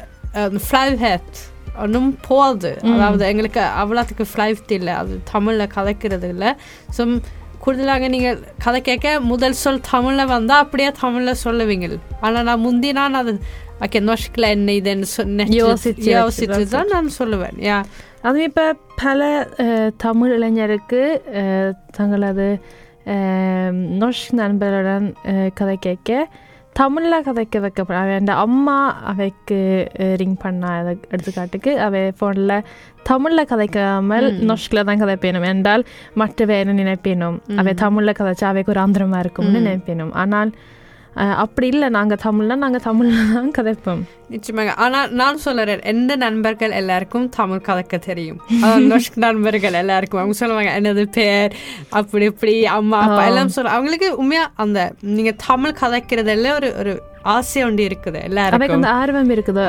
ஃப்ளைவ் 0.66 0.96
ஹேட் 1.04 1.36
ஒன்றும் 1.84 2.10
போகுது. 2.28 2.72
அதாவது 2.94 3.24
எங்களுக்கு 3.32 3.62
அவ்வளோத்துக்கு 3.82 4.26
ஃப்ளைவ் 4.32 4.60
இல்லை. 4.78 4.94
அது 5.02 5.14
தமிழில் 5.32 5.74
கதைக்கிறது 5.76 6.28
இல்லை. 6.34 6.52
ஸோ 6.96 7.04
கூடுதலாக 7.64 8.08
நீங்கள் 8.14 8.40
கதை 8.64 8.80
கேட்க 8.88 9.12
முதல் 9.30 9.60
சொல் 9.60 9.86
தமிழில் 9.92 10.32
வந்தால் 10.34 10.62
அப்படியே 10.64 10.90
தமிழில் 11.02 11.40
சொல்லுவீங்க 11.44 11.86
ஆனால் 12.26 12.46
நான் 12.48 12.64
முந்தி 12.66 12.90
நான் 12.98 13.20
அது 13.20 13.32
ஓகே 13.84 13.98
நொஷ்கில் 14.08 14.52
என்ன 14.56 14.74
இதுன்னு 14.80 15.08
சொன்ன 15.16 15.46
யோசிச்சு 15.60 16.10
யோசிச்சு 16.12 16.66
தான் 16.74 16.92
நான் 16.94 17.08
சொல்லுவேன். 17.20 17.56
யா. 17.70 17.78
அதுவும் 18.24 18.48
இப்போ 18.48 18.64
பல 19.02 19.20
தமிழ் 19.96 20.34
இளைஞருக்கு 20.38 21.02
தங்களது 21.96 22.48
நொஷ் 24.02 24.26
நண்பருடன் 24.40 25.06
கதை 25.54 25.76
கேட்க 25.86 26.28
தமிழில் 26.78 27.24
கதைக்க 27.26 27.60
வைக்கப்பட 27.64 27.98
அவன் 28.00 28.32
அம்மா 28.44 28.78
அவைக்கு 29.10 29.58
ரிங் 30.20 30.34
பண்ண 30.42 30.72
எடுத்துக்காட்டுக்கு 31.10 31.72
அவை 31.86 32.02
ஃபோனில் 32.18 32.64
தமிழில் 33.10 33.48
கதைக்காமல் 33.52 34.26
நொஷ்கில் 34.50 34.86
தான் 34.88 35.02
கதைப்பேனும். 35.02 35.46
என்றால் 35.52 35.84
மற்ற 36.20 36.44
வேறு 36.52 36.72
நினைப்பேனும்? 36.72 37.38
அவை 37.56 37.74
தமிழில் 37.84 38.18
கதைச்சா 38.20 38.46
அவைக்கு 38.52 38.74
ஒரு 38.74 38.82
ஆந்திரமாக 38.84 39.22
இருக்கும்னு 39.24 39.60
நினைப்பேனும். 39.60 40.12
ஆனால் 40.22 40.52
அப்படி 41.16 41.66
இல்லை. 41.66 41.88
நாங்கள் 41.88 42.20
தமிழ்னா 42.24 42.56
நாங்கள் 42.64 42.84
தமிழில் 42.86 43.32
தான் 43.34 43.50
கதைப்போம். 43.58 44.02
நிச்சயமாக. 44.28 44.74
ஆனால் 44.84 45.10
நான் 45.10 45.42
சொல்லுறேன் 45.44 45.82
எந்த 45.92 46.16
நண்பர்கள் 46.16 46.70
எல்லாருக்கும் 46.70 47.26
தமிழ் 47.28 47.66
கதைக்க 47.68 47.98
தெரியும். 47.98 48.40
நொஷ்க் 48.92 49.18
நண்பர்கள் 49.26 49.80
எல்லாருக்கும். 49.82 50.20
அவங்க 50.20 50.36
சொல்லுவாங்க 50.42 50.72
என்னது 50.80 51.04
பேர்? 51.18 51.54
அப்படி 51.90 52.24
இப்படி 52.24 52.54
அம்மா 52.78 53.00
அப்பா 53.00 53.24
எல்லாம் 53.30 53.54
சொல்ல 53.56 53.70
அவங்களுக்கு 53.70 54.16
உண்மையா 54.16 54.50
அந்த 54.64 54.92
நீங்க 55.00 55.34
தமிழ் 55.46 55.78
கதைக்கிறதுல 55.82 56.52
ஒரு 56.54 56.70
ஒரு 56.78 56.94
ஆசை 57.34 57.62
ஒன்று 57.64 57.84
இருக்குது 57.88 58.18
எல்லாருக்கும். 58.22 58.84
ஆர்வம் 58.98 59.30
இருக்குது. 59.36 59.62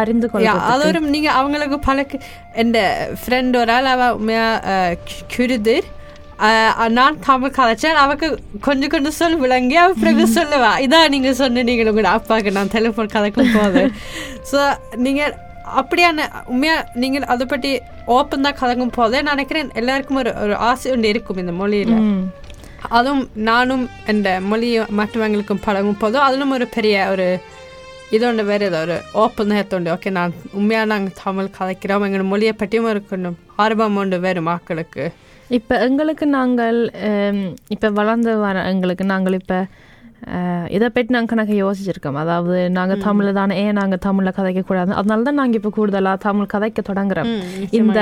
அறிந்து 0.00 0.26
யா, 0.26 0.32
கொள்ள 0.32 0.50
அது 0.50 0.86
ஒரு 0.86 1.00
நீங்க 1.00 1.30
அவங்களுக்கு 1.30 1.78
பழக்க 1.78 2.18
எந்த 2.54 2.78
ஃப்ரெண்ட் 3.20 3.56
ஒரு 3.56 3.72
ஆள் 3.72 3.84
அவ 3.84 4.08
உண்மையா 4.14 4.46
குருதர் 5.36 5.86
நான் 6.88 7.20
தமிழ் 7.20 7.56
கதைச்சேன் 7.58 8.02
அவக்கு 8.04 8.26
கொஞ்சம் 8.60 8.90
கொஞ்சம் 8.90 9.16
சொல் 9.18 9.36
விளங்கி 9.36 9.76
அவ 9.76 9.94
பிறகு 10.00 10.24
சொல்லுவா. 10.34 10.72
இதான் 10.78 11.08
நீங்க 11.08 11.32
சொன்னீங்க 11.32 11.84
உங்களோட 11.84 12.02
அப்பாவுக்கு 12.02 12.50
நான் 12.52 12.72
டெலிஃபோன் 12.74 13.14
கதைக்கும் 13.16 13.54
போது. 13.56 13.82
ஸோ 14.50 14.76
நீங்க 14.96 15.22
அப்படியான 15.80 16.26
உண்மையா 16.46 16.84
நீங்கள் 16.94 17.22
அதை 17.22 17.46
பற்றி 17.46 17.80
ஓப்பன் 18.04 18.40
தான் 18.40 18.58
கலங்கும் 18.60 18.96
போதே 18.96 19.22
நான் 19.22 19.34
நினைக்கிறேன் 19.34 19.70
எல்லாருக்கும் 19.74 20.16
ஒரு 20.16 20.32
ஒரு 20.42 20.56
ஆசை 20.56 20.92
ஒன்று 20.92 21.08
இருக்கும் 21.08 21.38
இந்த 21.38 21.52
மொழியில. 21.52 21.94
அதுவும் 22.88 23.30
நானும் 23.34 23.90
இந்த 24.06 24.40
மொழியை 24.40 24.82
மற்றவங்களுக்கும் 24.98 25.64
பழகும் 25.64 25.98
போதும் 25.98 26.22
அதிலும் 26.22 26.50
ஒரு 26.50 26.66
பெரிய 26.66 27.08
ஒரு 27.10 27.40
இதோண்டு 28.12 28.44
வேறு 28.44 28.66
ஏதோ 28.66 28.80
ஒரு 28.80 29.02
ஓப்பன் 29.12 29.54
ஓகே 29.94 30.10
நான் 30.10 30.34
உண்மையாக 30.52 30.84
நாங்கள் 30.84 31.18
தமிழ் 31.24 31.54
கதைக்கிறோம் 31.58 32.04
எங்களோட 32.06 32.22
மொழியை 32.22 32.52
பற்றியும் 32.52 32.92
இருக்கணும் 32.94 33.38
ஆர்வம் 33.56 33.96
உண்டு 33.96 34.20
வேறு 34.20 34.40
மக்களுக்கு 34.40 35.12
இப்போ 35.56 35.74
எங்களுக்கு 35.86 36.24
நாங்கள் 36.38 36.78
இப்போ 37.74 37.88
வளர்ந்து 37.98 38.32
வர 38.44 38.62
எங்களுக்கு 38.70 39.04
நாங்கள் 39.10 39.36
இப்போ 39.40 39.58
இதை 40.76 40.86
பற்றி 40.94 41.10
நாங்கள் 41.14 41.30
கணக்கு 41.32 41.54
யோசிச்சிருக்கோம். 41.62 42.16
அதாவது 42.22 42.56
நாங்கள் 42.76 43.02
தமிழில் 43.04 43.36
தானே 43.38 43.54
ஏன் 43.64 43.78
நாங்கள் 43.80 44.02
தமிழில் 44.06 44.36
கதைக்கக்கூடாது 44.38 44.96
அதனால 45.00 45.26
தான் 45.28 45.38
நாங்கள் 45.40 45.58
இப்போ 45.60 45.70
கூடுதலாக 45.76 46.22
தமிழ் 46.24 46.50
கதைக்க 46.54 46.82
தொடங்குறோம். 46.88 47.30
இந்த 47.80 48.00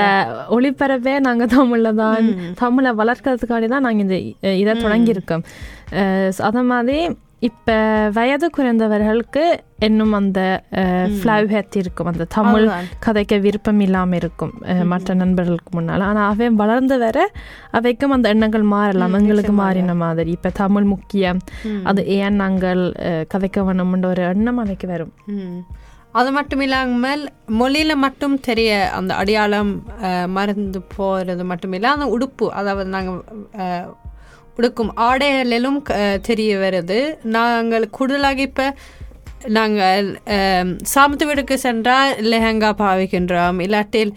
ஒளிபரப்பே 0.57 1.15
நாங்கள் 1.29 1.53
தமிழில் 1.57 1.99
தான் 2.03 2.31
தமிழை 2.63 2.93
வளர்க்கறதுக்காண்டி 3.01 3.69
தான் 3.75 3.87
நாங்கள் 3.89 4.07
இந்த 4.07 4.19
இதை 4.63 4.75
தொடங்கியிருக்கோம். 4.85 5.45
அத 6.49 6.63
மாதிரி 6.73 6.99
இப்போ 7.45 7.75
வயது 8.15 8.47
குறைந்தவர்களுக்கு 8.51 9.43
இன்னும் 9.81 10.13
அந்த 10.13 10.41
ஃப்ளவ் 11.15 11.49
ஹெத் 11.53 11.77
இருக்கும். 11.77 12.09
அந்த 12.11 12.25
தமிழ். 12.35 12.67
கதைக்க 13.07 13.39
விருப்பம் 13.41 13.81
இல்லாமல் 13.81 14.19
இருக்கும். 14.19 14.53
மற்ற 14.93 15.15
நண்பர்களுக்கு 15.15 15.71
முன்னால். 15.73 16.05
ஆனால் 16.07 16.29
அவை 16.31 16.49
வளர்ந்து 16.61 16.97
வர 16.99 17.19
அவைக்கும் 17.73 18.15
அந்த 18.17 18.29
எண்ணங்கள் 18.29 18.65
மாறலாம். 18.73 19.17
எங்களுக்கு 19.21 19.55
மாறின 19.59 19.95
மாதிரி. 20.01 20.31
இப்போ 20.31 20.53
தமிழ் 20.61 20.87
முக்கியம். 20.93 21.41
அது 21.85 22.03
ஏன் 22.17 22.37
நாங்கள் 22.37 22.83
கதைக்க 23.29 23.67
வேணும்ன்ற 23.67 24.09
ஒரு 24.09 24.25
எண்ணம் 24.31 24.61
அவைக்கு 24.61 24.89
வரும். 24.89 25.13
அது 26.15 26.31
மட்டும் 26.33 26.61
இல்லாமல் 26.61 27.23
மொழியில் 27.57 28.03
மட்டும் 28.03 28.35
தெரிய 28.41 28.71
அந்த 28.95 29.13
அடையாளம் 29.17 29.73
அஹ், 30.05 30.29
மறந்து 30.31 30.81
போகிறது 30.93 31.45
மட்டும் 31.45 31.73
இல்லை 31.73 31.91
அந்த 31.91 32.07
உடுப்பு 32.13 32.47
அதாவது 32.55 32.91
நாங்கள் 32.91 33.21
உடுக்கும் 34.59 34.93
ஆடைகளிலும் 35.09 35.81
தெரிய 36.29 36.53
வருது 36.65 36.99
நாங்கள் 37.37 37.87
கூடுதலாக 37.97 38.41
இப்போ 38.49 38.67
நாங்கள் 39.57 40.07
சாமத்து 40.93 41.25
வீடுக்கு 41.29 41.57
சென்றால் 41.67 42.13
லெஹங்கா 42.33 42.71
பாவிக்கின்றோம். 42.85 43.59
இல்லாட்டில் 43.67 44.13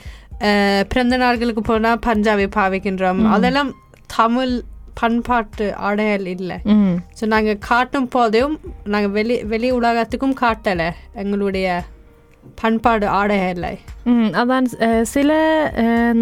பிறந்த 0.91 1.15
நாள்களுக்கு 1.23 1.63
போனால் 1.69 2.01
பஞ்சாபி 2.07 2.45
பாவிக்கின்றோம். 2.57 3.21
அதெல்லாம் 3.35 3.71
தமிழ் 4.17 4.53
பண்பாட்டு 4.99 5.65
ஆடைகள் 5.87 6.25
இல்லை. 6.35 6.57
ஸோ 7.17 7.25
நாங்கள் 7.33 7.59
காட்டும் 7.69 8.07
போதும் 8.15 8.55
நாங்கள் 8.93 9.13
வெளி 9.17 9.35
வெளி 9.51 9.69
உலகத்துக்கும் 9.79 10.39
காட்டலை 10.43 10.87
எங்களுடைய 11.23 11.67
பண்பாடு 12.61 13.05
ஆடைகளை. 13.19 13.75
அதான் 14.41 14.67
சில 15.13 15.31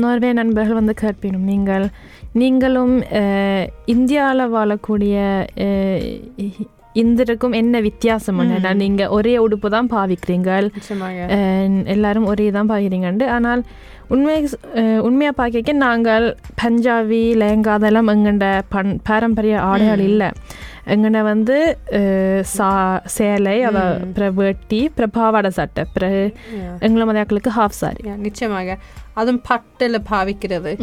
நோர்வே 0.01 0.31
நண்பர்கள் 0.41 0.79
வந்து 0.81 0.95
கேட்பினும். 1.03 1.47
நீங்கள் 1.51 1.85
நீங்களும் 2.35 3.03
இந்தியாவில் 3.85 4.53
வாழக்கூடிய 4.55 5.15
இந்திருக்கும் 6.93 7.51
என்ன 7.51 7.81
வித்தியாசம் 7.81 8.39
ஏன்னா 8.39 8.73
நீங்கள் 8.73 9.07
ஒரே 9.07 9.37
உடுப்பு 9.37 9.69
தான் 9.69 9.87
பாவிக்கிறீங்கள் 9.87 10.71
எல்லாரும் 11.85 12.25
ஒரே 12.25 12.51
தான் 12.51 12.69
பாக்கிறீங்கண்டு 12.69 13.27
ஆனால் 13.27 13.63
உண்மை 14.07 14.47
உண்மையாக 15.01 15.35
பார்க்க 15.35 15.73
நாங்கள் 15.73 16.35
பஞ்சாபி 16.63 17.35
லெஹங்கா 17.35 17.67
அதெல்லாம் 17.67 18.07
எங்கண்ட 18.07 18.61
பண் 18.69 18.99
பாரம்பரிய 19.03 19.59
ஆடைகள் 19.59 19.99
இல்லை. 19.99 20.31
எங்கண்ட 20.93 21.21
வந்து 21.31 21.57
சா 22.55 22.69
சேலை 23.17 23.55
அத 23.69 23.79
அப்புறம் 24.05 24.35
வேட்டி 24.41 24.79
பாவாடை 25.17 25.51
சட்டை 25.57 25.83
அப்புறம் 25.85 26.17
எங்களை 26.85 27.05
மதியாக்களுக்கு 27.09 27.51
ஹாஃப் 27.59 27.79
சாரி 27.81 28.03
நிச்சயமாக. 28.27 28.77
அதுவும் 29.19 29.43
பட்டில் 29.49 30.05
பாவிக்கிறது. 30.11 30.73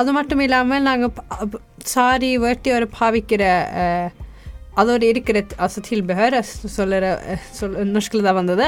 அது 0.00 0.10
மட்டும் 0.18 0.44
இல்லாமல் 0.46 0.86
நாங்கள் 0.88 1.14
சாரி 1.94 2.30
வேட்டி 2.44 2.70
ஒரு 2.78 2.88
பாவிக்கிற 3.00 3.44
அதோட 4.80 5.02
இருக்கிற 5.12 5.38
alltså 5.64 5.80
tillbehör 5.88 6.30
சொல்லுற 6.76 7.04
சொல் 7.58 7.76
நுஷ்கில் 7.94 8.26
தான் 8.26 8.38
வந்தது 8.38 8.64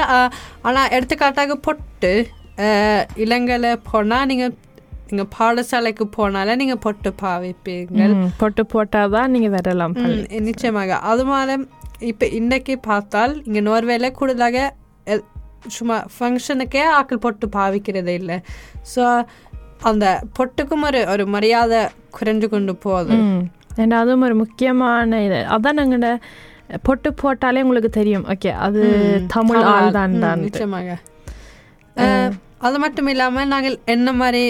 ஆனால் 0.67 0.91
எடுத்துக்காட்டாக 0.97 1.55
பொட்டு 1.67 2.11
இலங்கையில் 3.23 3.81
போனால் 3.91 4.25
நீங்கள் 4.25 4.53
நீங்கள் 5.09 5.29
பாடசாலைக்கு 5.35 6.05
போனாலே 6.15 6.53
நீங்கள் 6.55 6.79
பொட்டு 6.79 7.09
பாவிப்பீங்க 7.21 8.01
ம், 8.13 8.29
பொட்டு 8.37 8.63
போட்டால் 8.65 9.09
தான் 9.09 9.31
நீங்கள் 9.31 9.55
வரலாம் 9.55 9.95
நிச்சயமாக. 10.47 10.99
அது 11.09 11.25
மாதிரி 11.25 11.55
இப்போ 12.07 12.25
இன்னைக்கு 12.39 12.73
பார்த்தால் 12.87 13.33
இங்கே 13.45 13.61
நோர்வேல 13.61 14.09
கூடுதலாக 14.11 14.57
சும்மா 15.75 15.95
ஃபங்க்ஷனுக்கே 16.15 16.83
ஆக்கள் 16.97 17.23
பொட்டு 17.23 17.45
பாவிக்கிறது 17.55 18.13
இல்லை. 18.19 18.37
ஸோ 18.93 19.03
அந்த 19.83 20.05
பொட்டுக்கும் 20.37 20.85
ஒரு 20.89 21.01
ஒரு 21.13 21.23
மரியாதை 21.27 21.79
குறைஞ்சு 22.17 22.47
கொண்டு 22.47 22.73
போகுது. 22.77 23.17
ஏன்னா 23.81 23.95
அதுவும் 24.03 24.25
ஒரு 24.27 24.35
முக்கியமான 24.35 25.19
இது. 25.23 25.39
அதான் 25.55 25.79
நாங்கள் 25.79 26.21
பொட்டு 26.83 27.09
போட்டாலே 27.21 27.61
உங்களுக்கு 27.61 27.91
தெரியும். 27.91 28.25
ஓகே 28.33 28.51
அது 28.65 28.81
தமிழ் 29.35 29.61
ஆள். 29.71 29.91
தான் 29.95 30.15
நிச்சயமாக. 30.45 30.95
அது 32.67 32.77
மட்டும் 32.79 33.07
இல்லாமல் 33.07 33.47
நாங்கள் 33.47 33.77
என்ன 33.87 34.09
மாதிரி 34.13 34.43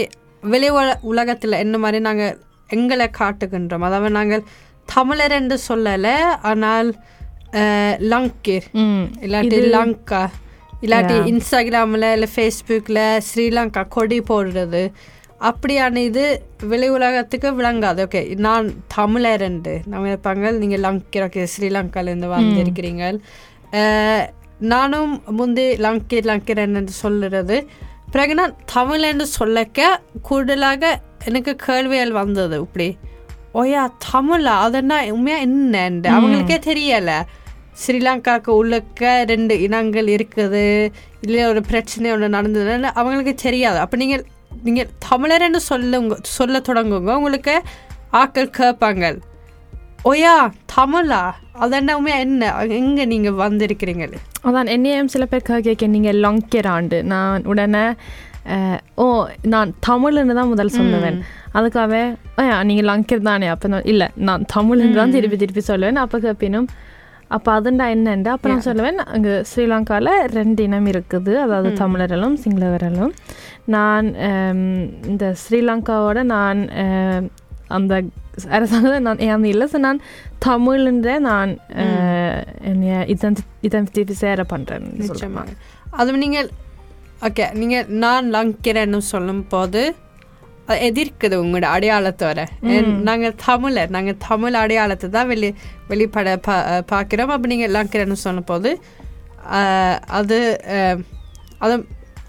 வெளி 0.47 0.71
உல- 0.71 0.97
உலகத்தில் 1.01 1.51
என்ன 1.51 1.77
மாதிரி 1.77 1.99
நாங்கள் 1.99 2.37
எங்களை 2.69 3.09
காட்டுகின்றோம். 3.19 3.79
அதாவது 3.79 4.09
நாங்கள் 4.09 4.43
தமிழர் 4.85 5.31
என்று 5.31 5.59
சொல்லலை 5.69 6.15
ஆனால் 6.41 6.95
லங்கீர் 7.97 8.61
இல்லாட்டி 9.21 9.69
லங்கா. 9.69 10.29
இல்லாட்டி 10.81 11.15
இன்ஸ்டாகிராமில் 11.27 12.11
இல்லை 12.11 12.27
ஃபேஸ்புக்கில் 12.35 13.19
ஸ்ரீலங்கா 13.35 13.87
கொடி 13.87 14.19
போடுறது. 14.19 14.91
அப்படியான 15.41 15.95
இது 15.95 16.43
வெளி 16.63 16.89
உலகத்துக்கு 16.89 17.51
விளங்காது. 17.51 18.07
ஓகே 18.07 18.37
நான் 18.37 18.73
தமிழரண்டு 18.97 19.79
நம்ம 19.85 20.07
இருப்பாங்க 20.07 20.51
நீங்கள் 20.51 20.79
லங்கர் 20.79 21.27
ஓகே 21.27 21.47
ஸ்ரீலங்காலேருந்து 21.59 22.27
வந்திருக்கிறீங்க. 22.37 23.19
நானும் 24.59 25.21
முந்தி 25.25 25.75
லங்கீர் 25.75 26.23
லங்கீரன் 26.23 26.87
சொல்லுறது. 27.03 27.65
பிறகு 28.11 28.33
நான் 28.35 28.55
தமிழன்னு 28.75 29.25
சொல்லக்க 29.39 29.81
கூடுதலாக 30.21 31.01
எனக்கு 31.25 31.55
கேள்விகள் 31.55 32.11
வந்தது 32.11 32.59
இப்படி. 32.59 32.97
ஓயா 33.53 33.91
தமிழா? 34.11 34.55
அதென்னா 34.65 35.11
உண்மையா 35.11 35.37
என்னண்டு? 35.37 36.09
அவங்களுக்கே 36.17 36.57
தெரியல. 36.69 37.11
ஸ்ரீலங்காவுக்கு 37.73 38.63
உள்ளக்க 38.63 39.25
ரெண்டு 39.25 39.61
இனங்கள் 39.61 40.05
இருக்குது. 40.05 40.91
இல்லை 41.21 41.45
ஒரு 41.45 41.61
பிரச்சனை 41.61 42.11
ஒன்று 42.11 42.27
நடந்ததுன்னு 42.27 42.83
அவங்களுக்கு 42.83 43.33
தெரியாது. 43.33 43.79
அப்போ 43.79 43.97
நீங்கள் 43.97 44.25
நீங்கள் 44.63 44.89
தமிழர்னு 45.09 45.55
சொல்லுங்க 45.55 46.17
சொல்ல 46.21 46.59
தொடங்குங்க. 46.59 47.15
உங்களுக்கு 47.15 47.61
ஆக்கள் 48.13 48.51
கேட்பாங்க. 48.57 49.21
ஓயா 50.05 50.51
தமிழா? 50.75 51.31
உண்மையா 51.65 52.17
என்ன? 52.25 52.49
எங்கே 52.79 53.03
நீங்கள் 53.11 53.37
வந்திருக்கிறீங்க? 53.43 54.05
அதான் 54.47 54.71
என்னையும் 54.75 55.11
சில 55.13 55.25
பேர் 55.31 55.45
கேட்க 55.47 55.87
நீங்கள் 55.95 56.19
லொங்கிறாண்டு 56.25 56.97
நான் 57.13 57.45
உடனே 57.51 57.85
ஓ 59.03 59.05
நான் 59.53 59.71
தமிழ்னு 59.87 60.35
தான் 60.39 60.51
முதல் 60.51 60.75
சொல்லுவேன். 60.79 61.17
அதுக்காக 61.57 61.93
நீங்கள் 62.69 62.87
லங்கர் 62.89 63.25
தானே? 63.29 63.47
அப்போ 63.53 63.67
நான் 63.73 63.89
இல்லை 63.91 64.07
நான் 64.27 64.45
தமிழ்னு 64.53 64.91
தான் 64.99 65.15
திருப்பி 65.15 65.39
திருப்பி 65.41 65.63
சொல்லுவேன். 65.71 65.99
அப்போ 66.03 66.19
கேட்பினும் 66.25 66.69
அப்போ 67.35 67.49
அதுண்டா 67.57 67.85
என்னண்டு? 67.95 68.29
அப்போ 68.35 68.47
நான் 68.51 68.67
சொல்லுவேன் 68.67 68.99
அங்கே 69.15 69.33
ஸ்ரீலங்காவில் 69.49 70.11
ரெண்டு 70.37 70.61
இனம் 70.67 70.87
இருக்குது. 70.93 71.33
அதாவது 71.45 71.71
தமிழர்களும் 71.81 72.37
சிங்களவர்களும். 72.43 73.13
நான் 73.75 74.07
இந்த 75.11 75.25
ஸ்ரீலங்காவோட 75.43 76.21
நான் 76.35 76.61
அந்த 77.67 78.03
அரசாங்கம் 78.49 79.01
நான் 79.01 79.19
ஏன் 79.19 79.43
இல்லை 79.43 79.67
ஸோ 79.67 79.77
நான் 79.77 80.01
தமிழ்ன்ற 80.45 81.19
நான் 81.19 81.57
என்னைய 82.61 82.97
இதன்டிஃபிசேர 83.63 84.43
பண்ணுறேன் 84.49 84.87
நிச்சயமாக 84.93 85.55
அது 85.91 86.17
நீங்கள் 86.17 86.49
ஓகே 87.21 87.53
நீங்கள் 87.53 87.87
நான் 87.87 88.27
லங்கிறேன்னு 88.33 88.97
சொல்லும் 88.97 89.47
போது 89.47 89.95
அது 90.65 90.79
எதிர்க்குது 90.79 91.35
உங்களோட 91.43 91.65
அடையாளத்தோட 91.65 92.39
நாங்கள் 93.03 93.35
தமிழர் 93.45 93.89
நாங்கள் 93.89 94.17
தமிழ் 94.27 94.53
அடையாளத்தை 94.53 95.09
தான் 95.09 95.27
வெளி 95.27 95.49
வெளிப்பட 95.87 96.37
பா 96.37 96.55
பார்க்குறோம் 96.89 97.27
அப்போ 97.27 97.47
நீங்கள் 97.47 97.71
லங்கிறேன்னு 97.71 98.13
சொல்லும் 98.13 98.43
போது 98.43 98.79
அது 100.07 100.65
அது 101.57 101.75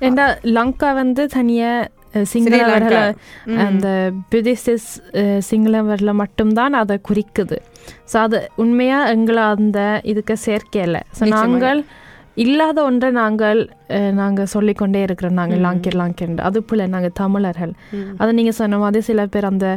ஏண்டா 0.01 0.27
லங்கா 0.43 0.95
வந்து 0.95 1.27
தனியாக 1.27 1.91
சிங்களவர்களை 2.33 3.03
அந்த 3.67 3.87
புத்திஸ்ட் 4.33 4.71
சிங்களவரில் 5.51 6.19
மட்டும்தான் 6.23 6.75
அதை 6.83 6.97
குறிக்குது. 7.09 7.59
ஸோ 8.11 8.17
அது 8.27 8.39
உண்மையாக 8.65 9.13
எங்களை 9.17 9.45
அந்த 9.55 9.81
இதுக்கு 10.13 10.37
சேர்க்கையில் 10.47 11.01
ஸோ. 11.19 11.23
நாங்கள் 11.37 11.81
இல்லாத 12.45 12.79
ஒன்றை 12.89 13.09
நாங்கள் 13.23 13.61
நாங்கள் 14.19 14.51
சொல்லிக்கொண்டே 14.55 15.01
இருக்கிறோம். 15.07 15.39
நாங்கள் 15.41 15.63
லாங்கிர் 15.67 15.97
லாங்கிர் 16.01 16.35
அது 16.49 16.59
போல 16.71 16.87
நாங்கள் 16.95 17.17
தமிழர்கள். 17.23 17.73
அதை 18.21 18.31
நீங்கள் 18.39 18.59
சொன்ன 18.61 18.79
மாதிரி 18.85 19.03
சில 19.09 19.27
பேர் 19.35 19.51
அந்த 19.53 19.69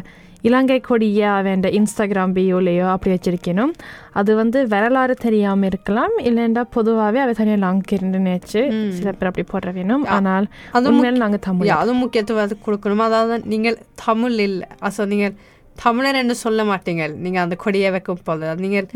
இலங்கை 0.44 0.78
கொடியை 0.82 1.26
அவன் 1.32 1.50
இன்ஸ்டாகிராம் 1.78 2.34
பியோலையோ 2.38 2.86
அப்படி 2.92 3.12
வச்சிருக்கணும் 3.14 3.74
அது 4.14 4.32
வந்து 4.36 4.60
வரலாறு 4.68 5.16
தெரியாமல் 5.20 5.70
இருக்கலாம். 5.70 6.14
இல்லைண்டா 6.28 6.64
பொதுவாகவே 6.76 7.20
அவை 7.24 7.34
தனியாக 7.34 7.62
லாங்கிர்னு 7.64 8.22
நினைச்சு 8.22 8.62
சில 8.98 9.12
பேர் 9.12 9.30
அப்படி 9.30 9.46
போடுற 9.52 9.72
வேணும் 9.74 10.04
ஆனால் 10.16 10.48
அது 10.72 10.92
உண்மையில் 10.92 11.24
நாங்கள் 11.24 11.46
தமிழ். 11.48 11.72
அதுவும் 11.78 12.04
முக்கியத்துவம் 12.04 12.30
கொடுக்கணும். 12.66 13.06
அதாவது 13.08 13.38
நீங்கள் 13.54 13.78
தமிழ் 14.06 14.38
இல்லை. 14.48 14.68
அசோ 14.82 15.06
நீங்கள் 15.08 15.36
தமிழர் 15.78 16.20
என்று 16.20 16.36
சொல்ல 16.40 16.62
மாட்டீங்க 16.64 17.04
நீங்கள் 17.24 17.44
அந்த 17.44 17.56
கொடியை 17.62 17.92
வைக்கும் 17.92 18.26
போது. 18.26 18.46
நீங்கள் 18.64 18.88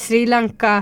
ஸ்ரீலங்கா 0.00 0.74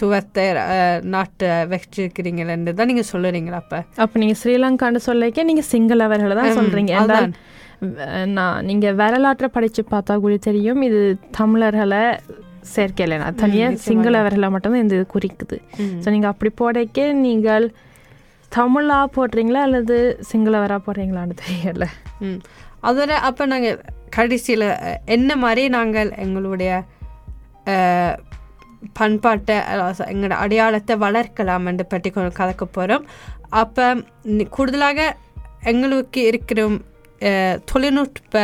துவத்தை 0.00 0.44
அஹ், 0.66 1.00
நாட்டை 1.08 1.50
வச்சிருக்கிறீங்களன்னு 1.72 2.72
தான் 2.74 2.90
நீங்கள் 2.90 3.10
சொல்லுறீங்களா 3.10 3.58
அப்போ? 3.62 3.78
அப்போ 3.96 4.16
நீங்கள் 4.18 4.40
ஸ்ரீலங்கான்னு 4.40 5.00
சொல்லிக்க 5.06 5.44
நீங்கள் 5.44 5.68
சிங்களவர்களை 5.70 6.34
தான் 6.34 6.58
சொல்கிறீங்க. 6.58 6.94
நான் 8.26 8.64
நீங்கள் 8.64 8.94
வரலாற்றை 8.94 9.48
படித்து 9.48 9.82
பார்த்தா 9.90 10.14
கூட 10.16 10.36
தெரியும். 10.48 10.80
இது 10.82 11.00
தமிழர்களை 11.30 12.02
சேர்க்கலை. 12.74 13.16
நான் 13.18 13.34
தனியாக 13.34 13.80
சிங்களவர்களை 13.86 14.48
மட்டும்தான் 14.50 14.82
இந்த 14.82 14.94
இது 14.96 15.06
குறிக்குது. 15.14 15.56
ஸோ 16.02 16.08
நீங்கள் 16.10 16.32
அப்படி 16.32 16.50
போடைக்க 16.60 17.12
நீங்கள் 17.26 17.66
தமிழா 18.52 18.98
போடுறீங்களா? 19.16 19.62
அல்லது 19.68 19.96
சிங்களவரா 20.32 20.78
போடுறீங்களான்னு 20.86 21.36
தெரியல. 21.44 21.86
ம். 22.20 22.40
அதோட 22.82 23.12
அப்போ 23.28 23.46
நாங்கள் 23.46 23.78
கடைசியில் 24.10 24.66
என்ன 25.06 25.30
மாதிரி 25.36 25.62
நாங்கள் 25.68 26.10
எங்களுடைய 26.16 26.72
பண்பாட்டை 28.98 29.56
எங்களோட 30.12 30.36
அடையாளத்தை 30.42 30.94
வளர்க்கலாம் 30.96 31.66
என்று 31.66 31.84
பற்றி 31.86 32.10
கலக்க 32.10 32.64
போகிறோம் 32.66 33.04
அப்போ 33.62 33.86
கூடுதலாக 34.50 35.00
எங்களுக்கு 35.62 36.20
இருக்கிற 36.24 36.60
தொழில்நுட்ப 37.64 38.42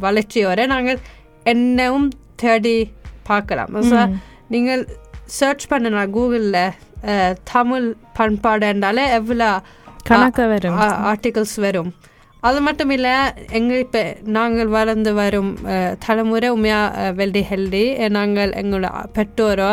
வளர்ச்சியோட 0.00 0.66
நாங்கள் 0.66 1.00
என்னவும் 1.44 2.08
தேடி 2.36 2.76
பார்க்கலாம் 3.22 3.74
ஸோ 3.90 3.98
நீங்கள் 4.48 4.82
சர்ச் 5.38 5.66
பண்ணலாம் 5.68 6.12
கூகுளில் 6.12 6.62
தமிழ் 7.52 7.88
பண்பாடு 8.12 8.66
என்றாலே 8.66 9.04
எவ்வளோ 9.10 9.50
கணக்க 10.08 10.46
வரும் 10.48 10.78
ஆர்டிகல்ஸ் 11.10 11.58
வரும் 11.60 11.90
அது 12.42 12.58
மட்டும் 12.60 12.90
இல்லை 12.90 13.14
எங்கள் 13.50 13.82
இப்போ 13.84 14.02
நாங்கள் 14.28 14.68
வளர்ந்து 14.68 15.10
வரும் 15.14 15.50
தலைமுறை 16.06 16.48
உண்மையாக 16.48 17.10
வெல்டி 17.10 17.42
ஹெல்தி 17.50 17.82
நாங்கள் 18.08 18.52
எங்களோட 18.52 18.90
பெற்றோரோ 19.12 19.72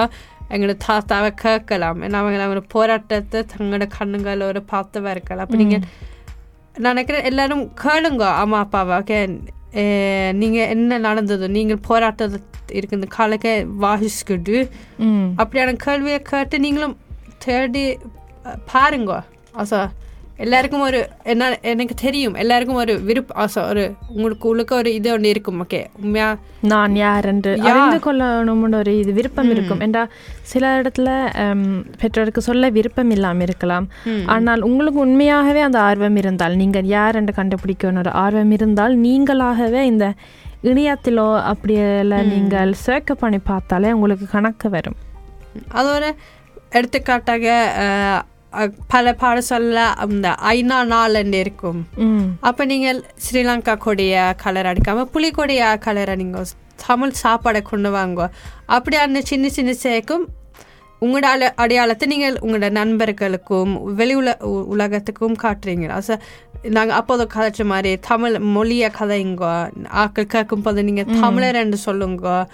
எங்களோட 0.50 0.76
தாத்தாவை 0.88 1.30
கேட்கலாம் 1.36 2.02
ஏன்னா 2.02 2.20
அவங்க 2.20 2.44
அவங்க 2.44 2.64
போராட்டத்தை 2.74 3.40
தங்களோட 3.54 3.86
கண்ணுங்களோட 3.98 4.60
பார்த்தவா 4.74 5.10
இருக்கலாம் 5.10 5.46
அப்போ 5.46 5.60
நீங்கள் 5.60 5.86
நான் 6.78 6.94
நினைக்கிறேன் 6.94 7.24
எல்லாரும் 7.24 7.64
கேளுங்க 7.84 8.24
அம்மா 8.42 8.60
அப்பாவை. 8.60 8.94
ஓகே 9.00 9.18
நீங்கள் 10.34 10.70
என்ன 10.74 10.98
நடந்தது? 11.00 11.46
நீங்கள் 11.50 11.84
போராட்டத்தை 11.88 12.40
இருக்குது 12.80 13.08
காலக்க 13.08 13.48
வாசிச்சுக்கிட்டு 13.82 14.56
ம். 15.00 15.28
அப்படியான 15.38 15.76
கேள்வியை 15.86 16.20
கேட்டு 16.32 16.60
நீங்களும் 16.60 16.96
தேடி 17.46 17.84
பாருங்க. 18.72 19.12
ஆசா 19.56 19.82
எல்லாருக்கும் 20.44 20.84
ஒரு 20.88 21.00
என்ன 21.32 21.46
எனக்கு 21.72 21.96
தெரியும். 22.04 22.36
எல்லாருக்கும் 22.42 22.80
ஒரு 22.82 22.94
விருப்ப 23.08 23.36
ஆசை 23.44 23.62
ஒரு 23.72 23.84
உங்களுக்கு 24.16 24.46
உள்ளுக்க 24.52 24.74
ஒரு 24.82 24.90
இது 24.98 25.10
ஒன்று 25.14 25.32
இருக்கும் 25.34 25.60
ஓகே 25.64 25.82
உண்மையா? 26.02 26.28
நான் 26.72 26.94
யார் 27.04 27.28
என்று. 27.32 27.54
அறிந்து 27.70 27.98
கொள்ளணும்னு 28.06 28.80
ஒரு 28.82 28.94
இது 29.02 29.12
விருப்பம் 29.20 29.52
இருக்கும். 29.56 29.82
என்றா 29.86 30.04
சில 30.52 30.74
இடத்துல 30.82 31.10
பெற்றோருக்கு 32.02 32.44
சொல்ல 32.50 32.70
விருப்பம் 32.78 33.14
இல்லாமல் 33.18 33.48
இருக்கலாம். 33.48 33.88
ஆனால் 34.36 34.66
உங்களுக்கு 34.70 35.02
உண்மையாகவே 35.08 35.64
அந்த 35.68 35.80
ஆர்வம் 35.90 36.20
இருந்தால் 36.24 36.60
நீங்கள் 36.62 36.92
யார் 36.96 37.20
என்று 37.22 37.36
கண்டுபிடிக்கணும் 37.42 38.04
ஒரு 38.06 38.14
ஆர்வம் 38.24 38.56
இருந்தால் 38.60 38.96
நீங்களாகவே 39.08 39.84
இந்த 39.92 40.08
இணையத்திலோ 40.70 41.28
அப்படியெல்லாம் 41.52 42.32
நீங்கள் 42.36 42.72
சர்க்க 42.86 43.22
பண்ணி 43.24 43.42
பார்த்தாலே 43.52 43.92
உங்களுக்கு 43.98 44.28
கணக்கு 44.38 44.70
வரும். 44.78 44.98
அதோட 45.80 46.06
எடுத்துக்காட்டாக 46.78 47.46
பல 48.94 49.16
பாடசாலைல 49.22 49.82
அந்த 50.04 50.28
ஐநா 50.54 50.78
நாள்ன்னு 50.94 51.40
இருக்கும். 51.44 51.80
அப்போ 52.50 52.66
நீங்கள் 52.72 53.04
ஸ்ரீலங்கா 53.26 53.76
கொடிய 53.86 54.34
கலர் 54.44 54.70
அடிக்காமல் 54.72 55.12
புலிக்கொடிய 55.16 55.78
கலர் 55.86 56.12
அடிங்க 56.14 56.44
தமிழ் 56.86 57.20
சாப்பாடை 57.24 57.62
கொண்டு 57.62 57.92
வாங்க. 57.98 58.30
அப்படியான 58.76 59.22
சின்ன 59.32 59.50
சின்ன 59.50 59.72
சேர்க்கும் 59.86 60.26
உங்களோட 61.02 61.28
அல 61.36 61.50
அடையாளத்தை 61.64 62.06
நீங்கள் 62.12 62.38
உங்களோட 62.44 62.68
நண்பர்களுக்கும் 62.78 63.74
வெளி 64.00 64.16
உல 64.20 64.30
உலகத்துக்கும் 64.74 65.36
காட்டுறீங்க. 65.44 65.88
அச 66.00 66.20
நாங்கள் 66.76 66.98
அப்போது 67.00 67.24
கதைச்ச 67.34 67.64
மாதிரி 67.72 67.92
தமிழ் 68.10 68.36
மொழியை 68.56 68.90
கதைங்க 69.00 69.46
ஆக்கள் 70.04 70.32
கேட்கும் 70.34 70.66
போது 70.68 70.84
நீங்கள் 70.84 71.12
தமிழர் 71.24 71.62
என்று 71.64 71.78
சொல்லுங்க. 71.78 72.48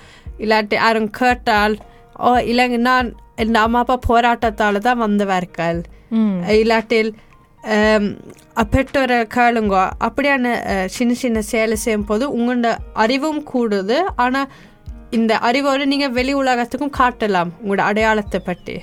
இல்லாட்டி 0.43 0.75
யாரும் 0.84 1.10
கேட்டால் 1.19 1.75
ஓ 2.25 2.32
இல்லைங்க 2.51 2.79
நான் 2.89 3.08
இந்த 3.38 3.58
அம்மா 3.60 3.80
அப்பா 3.80 3.98
போராட்டத்தால் 4.08 4.80
தான் 4.80 4.98
வந்தவர்கள் 4.98 5.80
இல்லாட்டில் 6.54 7.12
பெற்றோரை 8.72 9.17
கேளுங்க 9.36 9.76
அப்படியான 10.00 10.56
சின்ன 10.88 11.13
சின்ன 11.13 11.41
சேலை 11.41 11.76
செய்யும் 11.76 12.06
போது 12.06 12.26
உங்களோட 12.38 12.72
அறிவும் 12.93 13.41
கூடுது 13.54 14.00
ஆனால் 14.15 14.50
இந்த 15.10 15.34
அறிவோடு 15.39 15.86
நீங்கள் 15.88 16.12
வெளி 16.12 16.34
உலகத்துக்கும் 16.34 16.98
காட்டலாம் 16.98 17.52
உங்களோட 17.62 17.84
அடையாளத்தை 17.84 18.39
பற்றி 18.39 18.76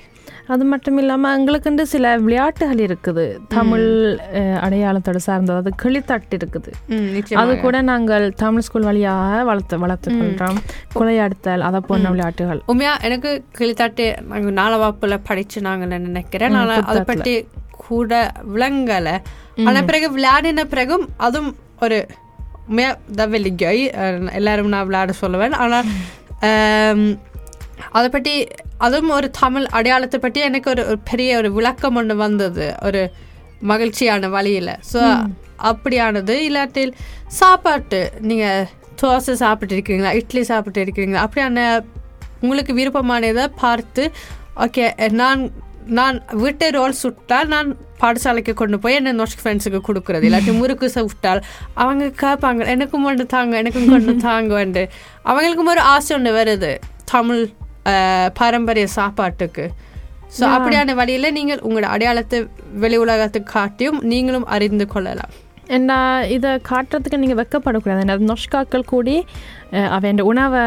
அது 0.52 0.64
மட்டும் 0.70 0.98
இல்லாமல் 1.00 1.34
எங்களுக்குண்டு 1.36 1.84
சில 1.92 2.12
விளையாட்டுகள் 2.24 2.80
இருக்குது. 2.86 3.24
தமிழ் 3.54 3.88
அடையாளத்தோட 4.66 5.18
சார்ந்தது 5.26 5.60
அது 5.62 5.70
கிளித்தட்டு 5.82 6.36
இருக்குது. 6.40 6.70
அது 7.42 7.52
கூட 7.64 7.76
நாங்கள் 7.90 8.24
தமிழ் 8.42 8.64
ஸ்கூல் 8.66 8.88
வழியாக 8.88 9.44
வளர்த்து 9.50 9.78
வளர்த்து 9.84 10.08
கொள்கிறோம் 10.18 10.60
குலையாடுத்தல் 10.98 11.66
அதை 11.68 11.80
போன்ற 11.88 12.10
விளையாட்டுகள். 12.14 12.62
உண்மையா 12.72 12.94
எனக்கு 13.08 13.32
கிளித்தாட்டு 13.58 14.06
நாங்கள் 14.32 14.58
நாலு 14.60 14.78
வகுப்பில் 14.82 15.24
படிச்சு 15.28 15.60
நாங்கள் 15.68 15.92
நினைக்கிறேன். 16.08 16.56
நான் 16.58 16.88
அதை 16.92 17.02
பற்றி 17.12 17.34
கூட 17.88 18.14
விளங்கலை. 18.56 19.16
ஆனால் 19.68 19.86
பிறகு 19.90 20.08
விளையாடின 20.16 20.64
பிறகும் 20.74 21.06
அதுவும் 21.26 21.52
ஒரு 21.84 22.00
உண்மையா 22.68 22.90
தான் 23.20 23.32
வெளிக்கை 23.36 23.76
எல்லாரும் 24.40 24.72
நான் 24.74 24.88
விளையாட 24.88 25.14
சொல்லுவேன். 25.22 25.56
ஆனால் 25.64 25.86
அதை 27.98 28.08
பற்றி 28.16 28.34
அதுவும் 28.86 29.14
ஒரு 29.18 29.28
தமிழ் 29.42 29.66
அடையாளத்தை 29.78 30.18
பற்றி 30.20 30.40
எனக்கு 30.48 30.68
ஒரு 30.74 30.82
ஒரு 30.90 30.98
பெரிய 31.10 31.30
ஒரு 31.40 31.48
விளக்கம் 31.58 31.98
ஒன்று 32.00 32.16
வந்தது. 32.24 32.66
ஒரு 32.88 33.02
மகிழ்ச்சியான 33.70 34.28
வழியில். 34.36 34.74
ஸோ 34.92 35.00
அப்படியானது. 35.70 36.34
இல்லாட்டில் 36.48 36.92
சாப்பாட்டு 37.40 38.00
நீங்கள் 38.30 38.68
தோசை 39.02 39.34
சாப்பிட்டு 39.44 39.74
இருக்கீங்களா 39.76 40.12
இட்லி 40.20 40.42
சாப்பிட்டு 40.52 40.80
இருக்கீங்களா 40.84 41.24
அப்படியான 41.26 41.60
உங்களுக்கு 42.42 42.72
விருப்பமானதை 42.78 43.44
பார்த்து 43.62 44.02
ஓகே 44.64 44.84
நான் 45.20 45.42
நான் 45.98 46.16
வீட்டை 46.42 46.66
ரோல் 46.76 46.94
சுட்டால் 47.02 47.50
நான் 47.54 47.68
பாடசாலைக்கு 48.02 48.52
கொண்டு 48.60 48.76
போய் 48.82 48.98
என்ன 48.98 49.12
நோட்ஸ் 49.12 49.38
ஃப்ரெண்ட்ஸுக்கு 49.40 49.80
கொடுக்குறது. 49.88 50.24
இல்லாட்டி 50.28 50.52
முறுக்கு 50.58 50.86
சுட்டால் 50.96 51.40
அவங்க 51.82 52.04
கேட்பாங்க 52.22 52.66
எனக்கும் 52.74 53.06
கொண்டு 53.08 53.24
தாங்க 53.34 53.56
எனக்கும் 53.62 53.90
கொண்டு 53.94 54.12
தாங்கன்ட்டு. 54.28 54.84
அவங்களுக்கும் 55.30 55.72
ஒரு 55.74 55.82
ஆசை 55.94 56.12
ஒன்று 56.16 56.32
வருது. 56.38 56.72
தமிழ் 57.12 57.42
பாரம்பரிய 58.40 58.86
சாப்பாட்டுக்கு. 58.98 59.66
ஸோ 60.38 60.44
அப்படியான 60.56 60.94
வழியில் 61.02 61.34
நீங்கள் 61.36 61.62
உங்களோட 61.66 61.86
அடையாளத்தை 61.94 62.38
வெளி 62.82 62.98
உலகத்துக்கு 63.04 63.52
காட்டியும் 63.58 64.00
நீங்களும் 64.10 64.48
அறிந்து 64.56 64.84
கொள்ளலாம். 64.94 65.32
என்ன 65.76 65.92
இதை 66.34 66.50
காட்டுறதுக்கு 66.68 67.20
நீங்கள் 67.22 67.40
வெக்கப்படக்கூடாது. 67.40 68.02
என்ன 68.04 68.16
நொஷ்காக்கள் 68.30 68.90
கூடி 68.92 69.16
அவன் 69.96 70.22
உணவை 70.30 70.62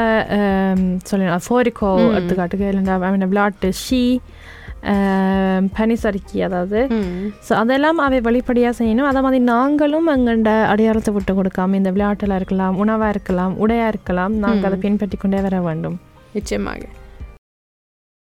சொல்லணும் 1.10 1.46
ஃபோரிக்கோ 1.48 1.92
எடுத்துக்காட்டுக்கு 2.18 2.70
இல்லைன்னா 2.72 2.96
அவன் 3.00 3.30
விளையாட்டு 3.32 3.70
ஷீ 3.84 4.02
பனிசறுக்கி 5.78 6.40
அதாவது. 6.48 6.80
ஸோ 7.48 7.52
அதெல்லாம் 7.62 8.00
அவை 8.06 8.18
வெளிப்படையாக 8.28 8.74
செய்யணும். 8.80 9.10
அதே 9.10 9.22
மாதிரி 9.26 9.42
நாங்களும் 9.54 10.10
எங்கள்ட 10.16 10.54
அடையாளத்தை 10.72 11.14
விட்டு 11.18 11.34
கொடுக்காம 11.38 11.78
இந்த 11.82 11.92
விளையாட்டில் 11.98 12.38
இருக்கலாம் 12.40 12.80
உணவாக 12.86 13.14
இருக்கலாம் 13.16 13.56
உடையாக 13.66 13.94
இருக்கலாம் 13.94 14.36
நாங்கள் 14.46 14.70
அதை 14.72 14.80
பின்பற்றி 14.88 15.20
கொண்டே 15.24 15.42
வர 15.48 15.60
வேண்டும். 15.70 15.98
நிச்சயமாக. 16.38 16.84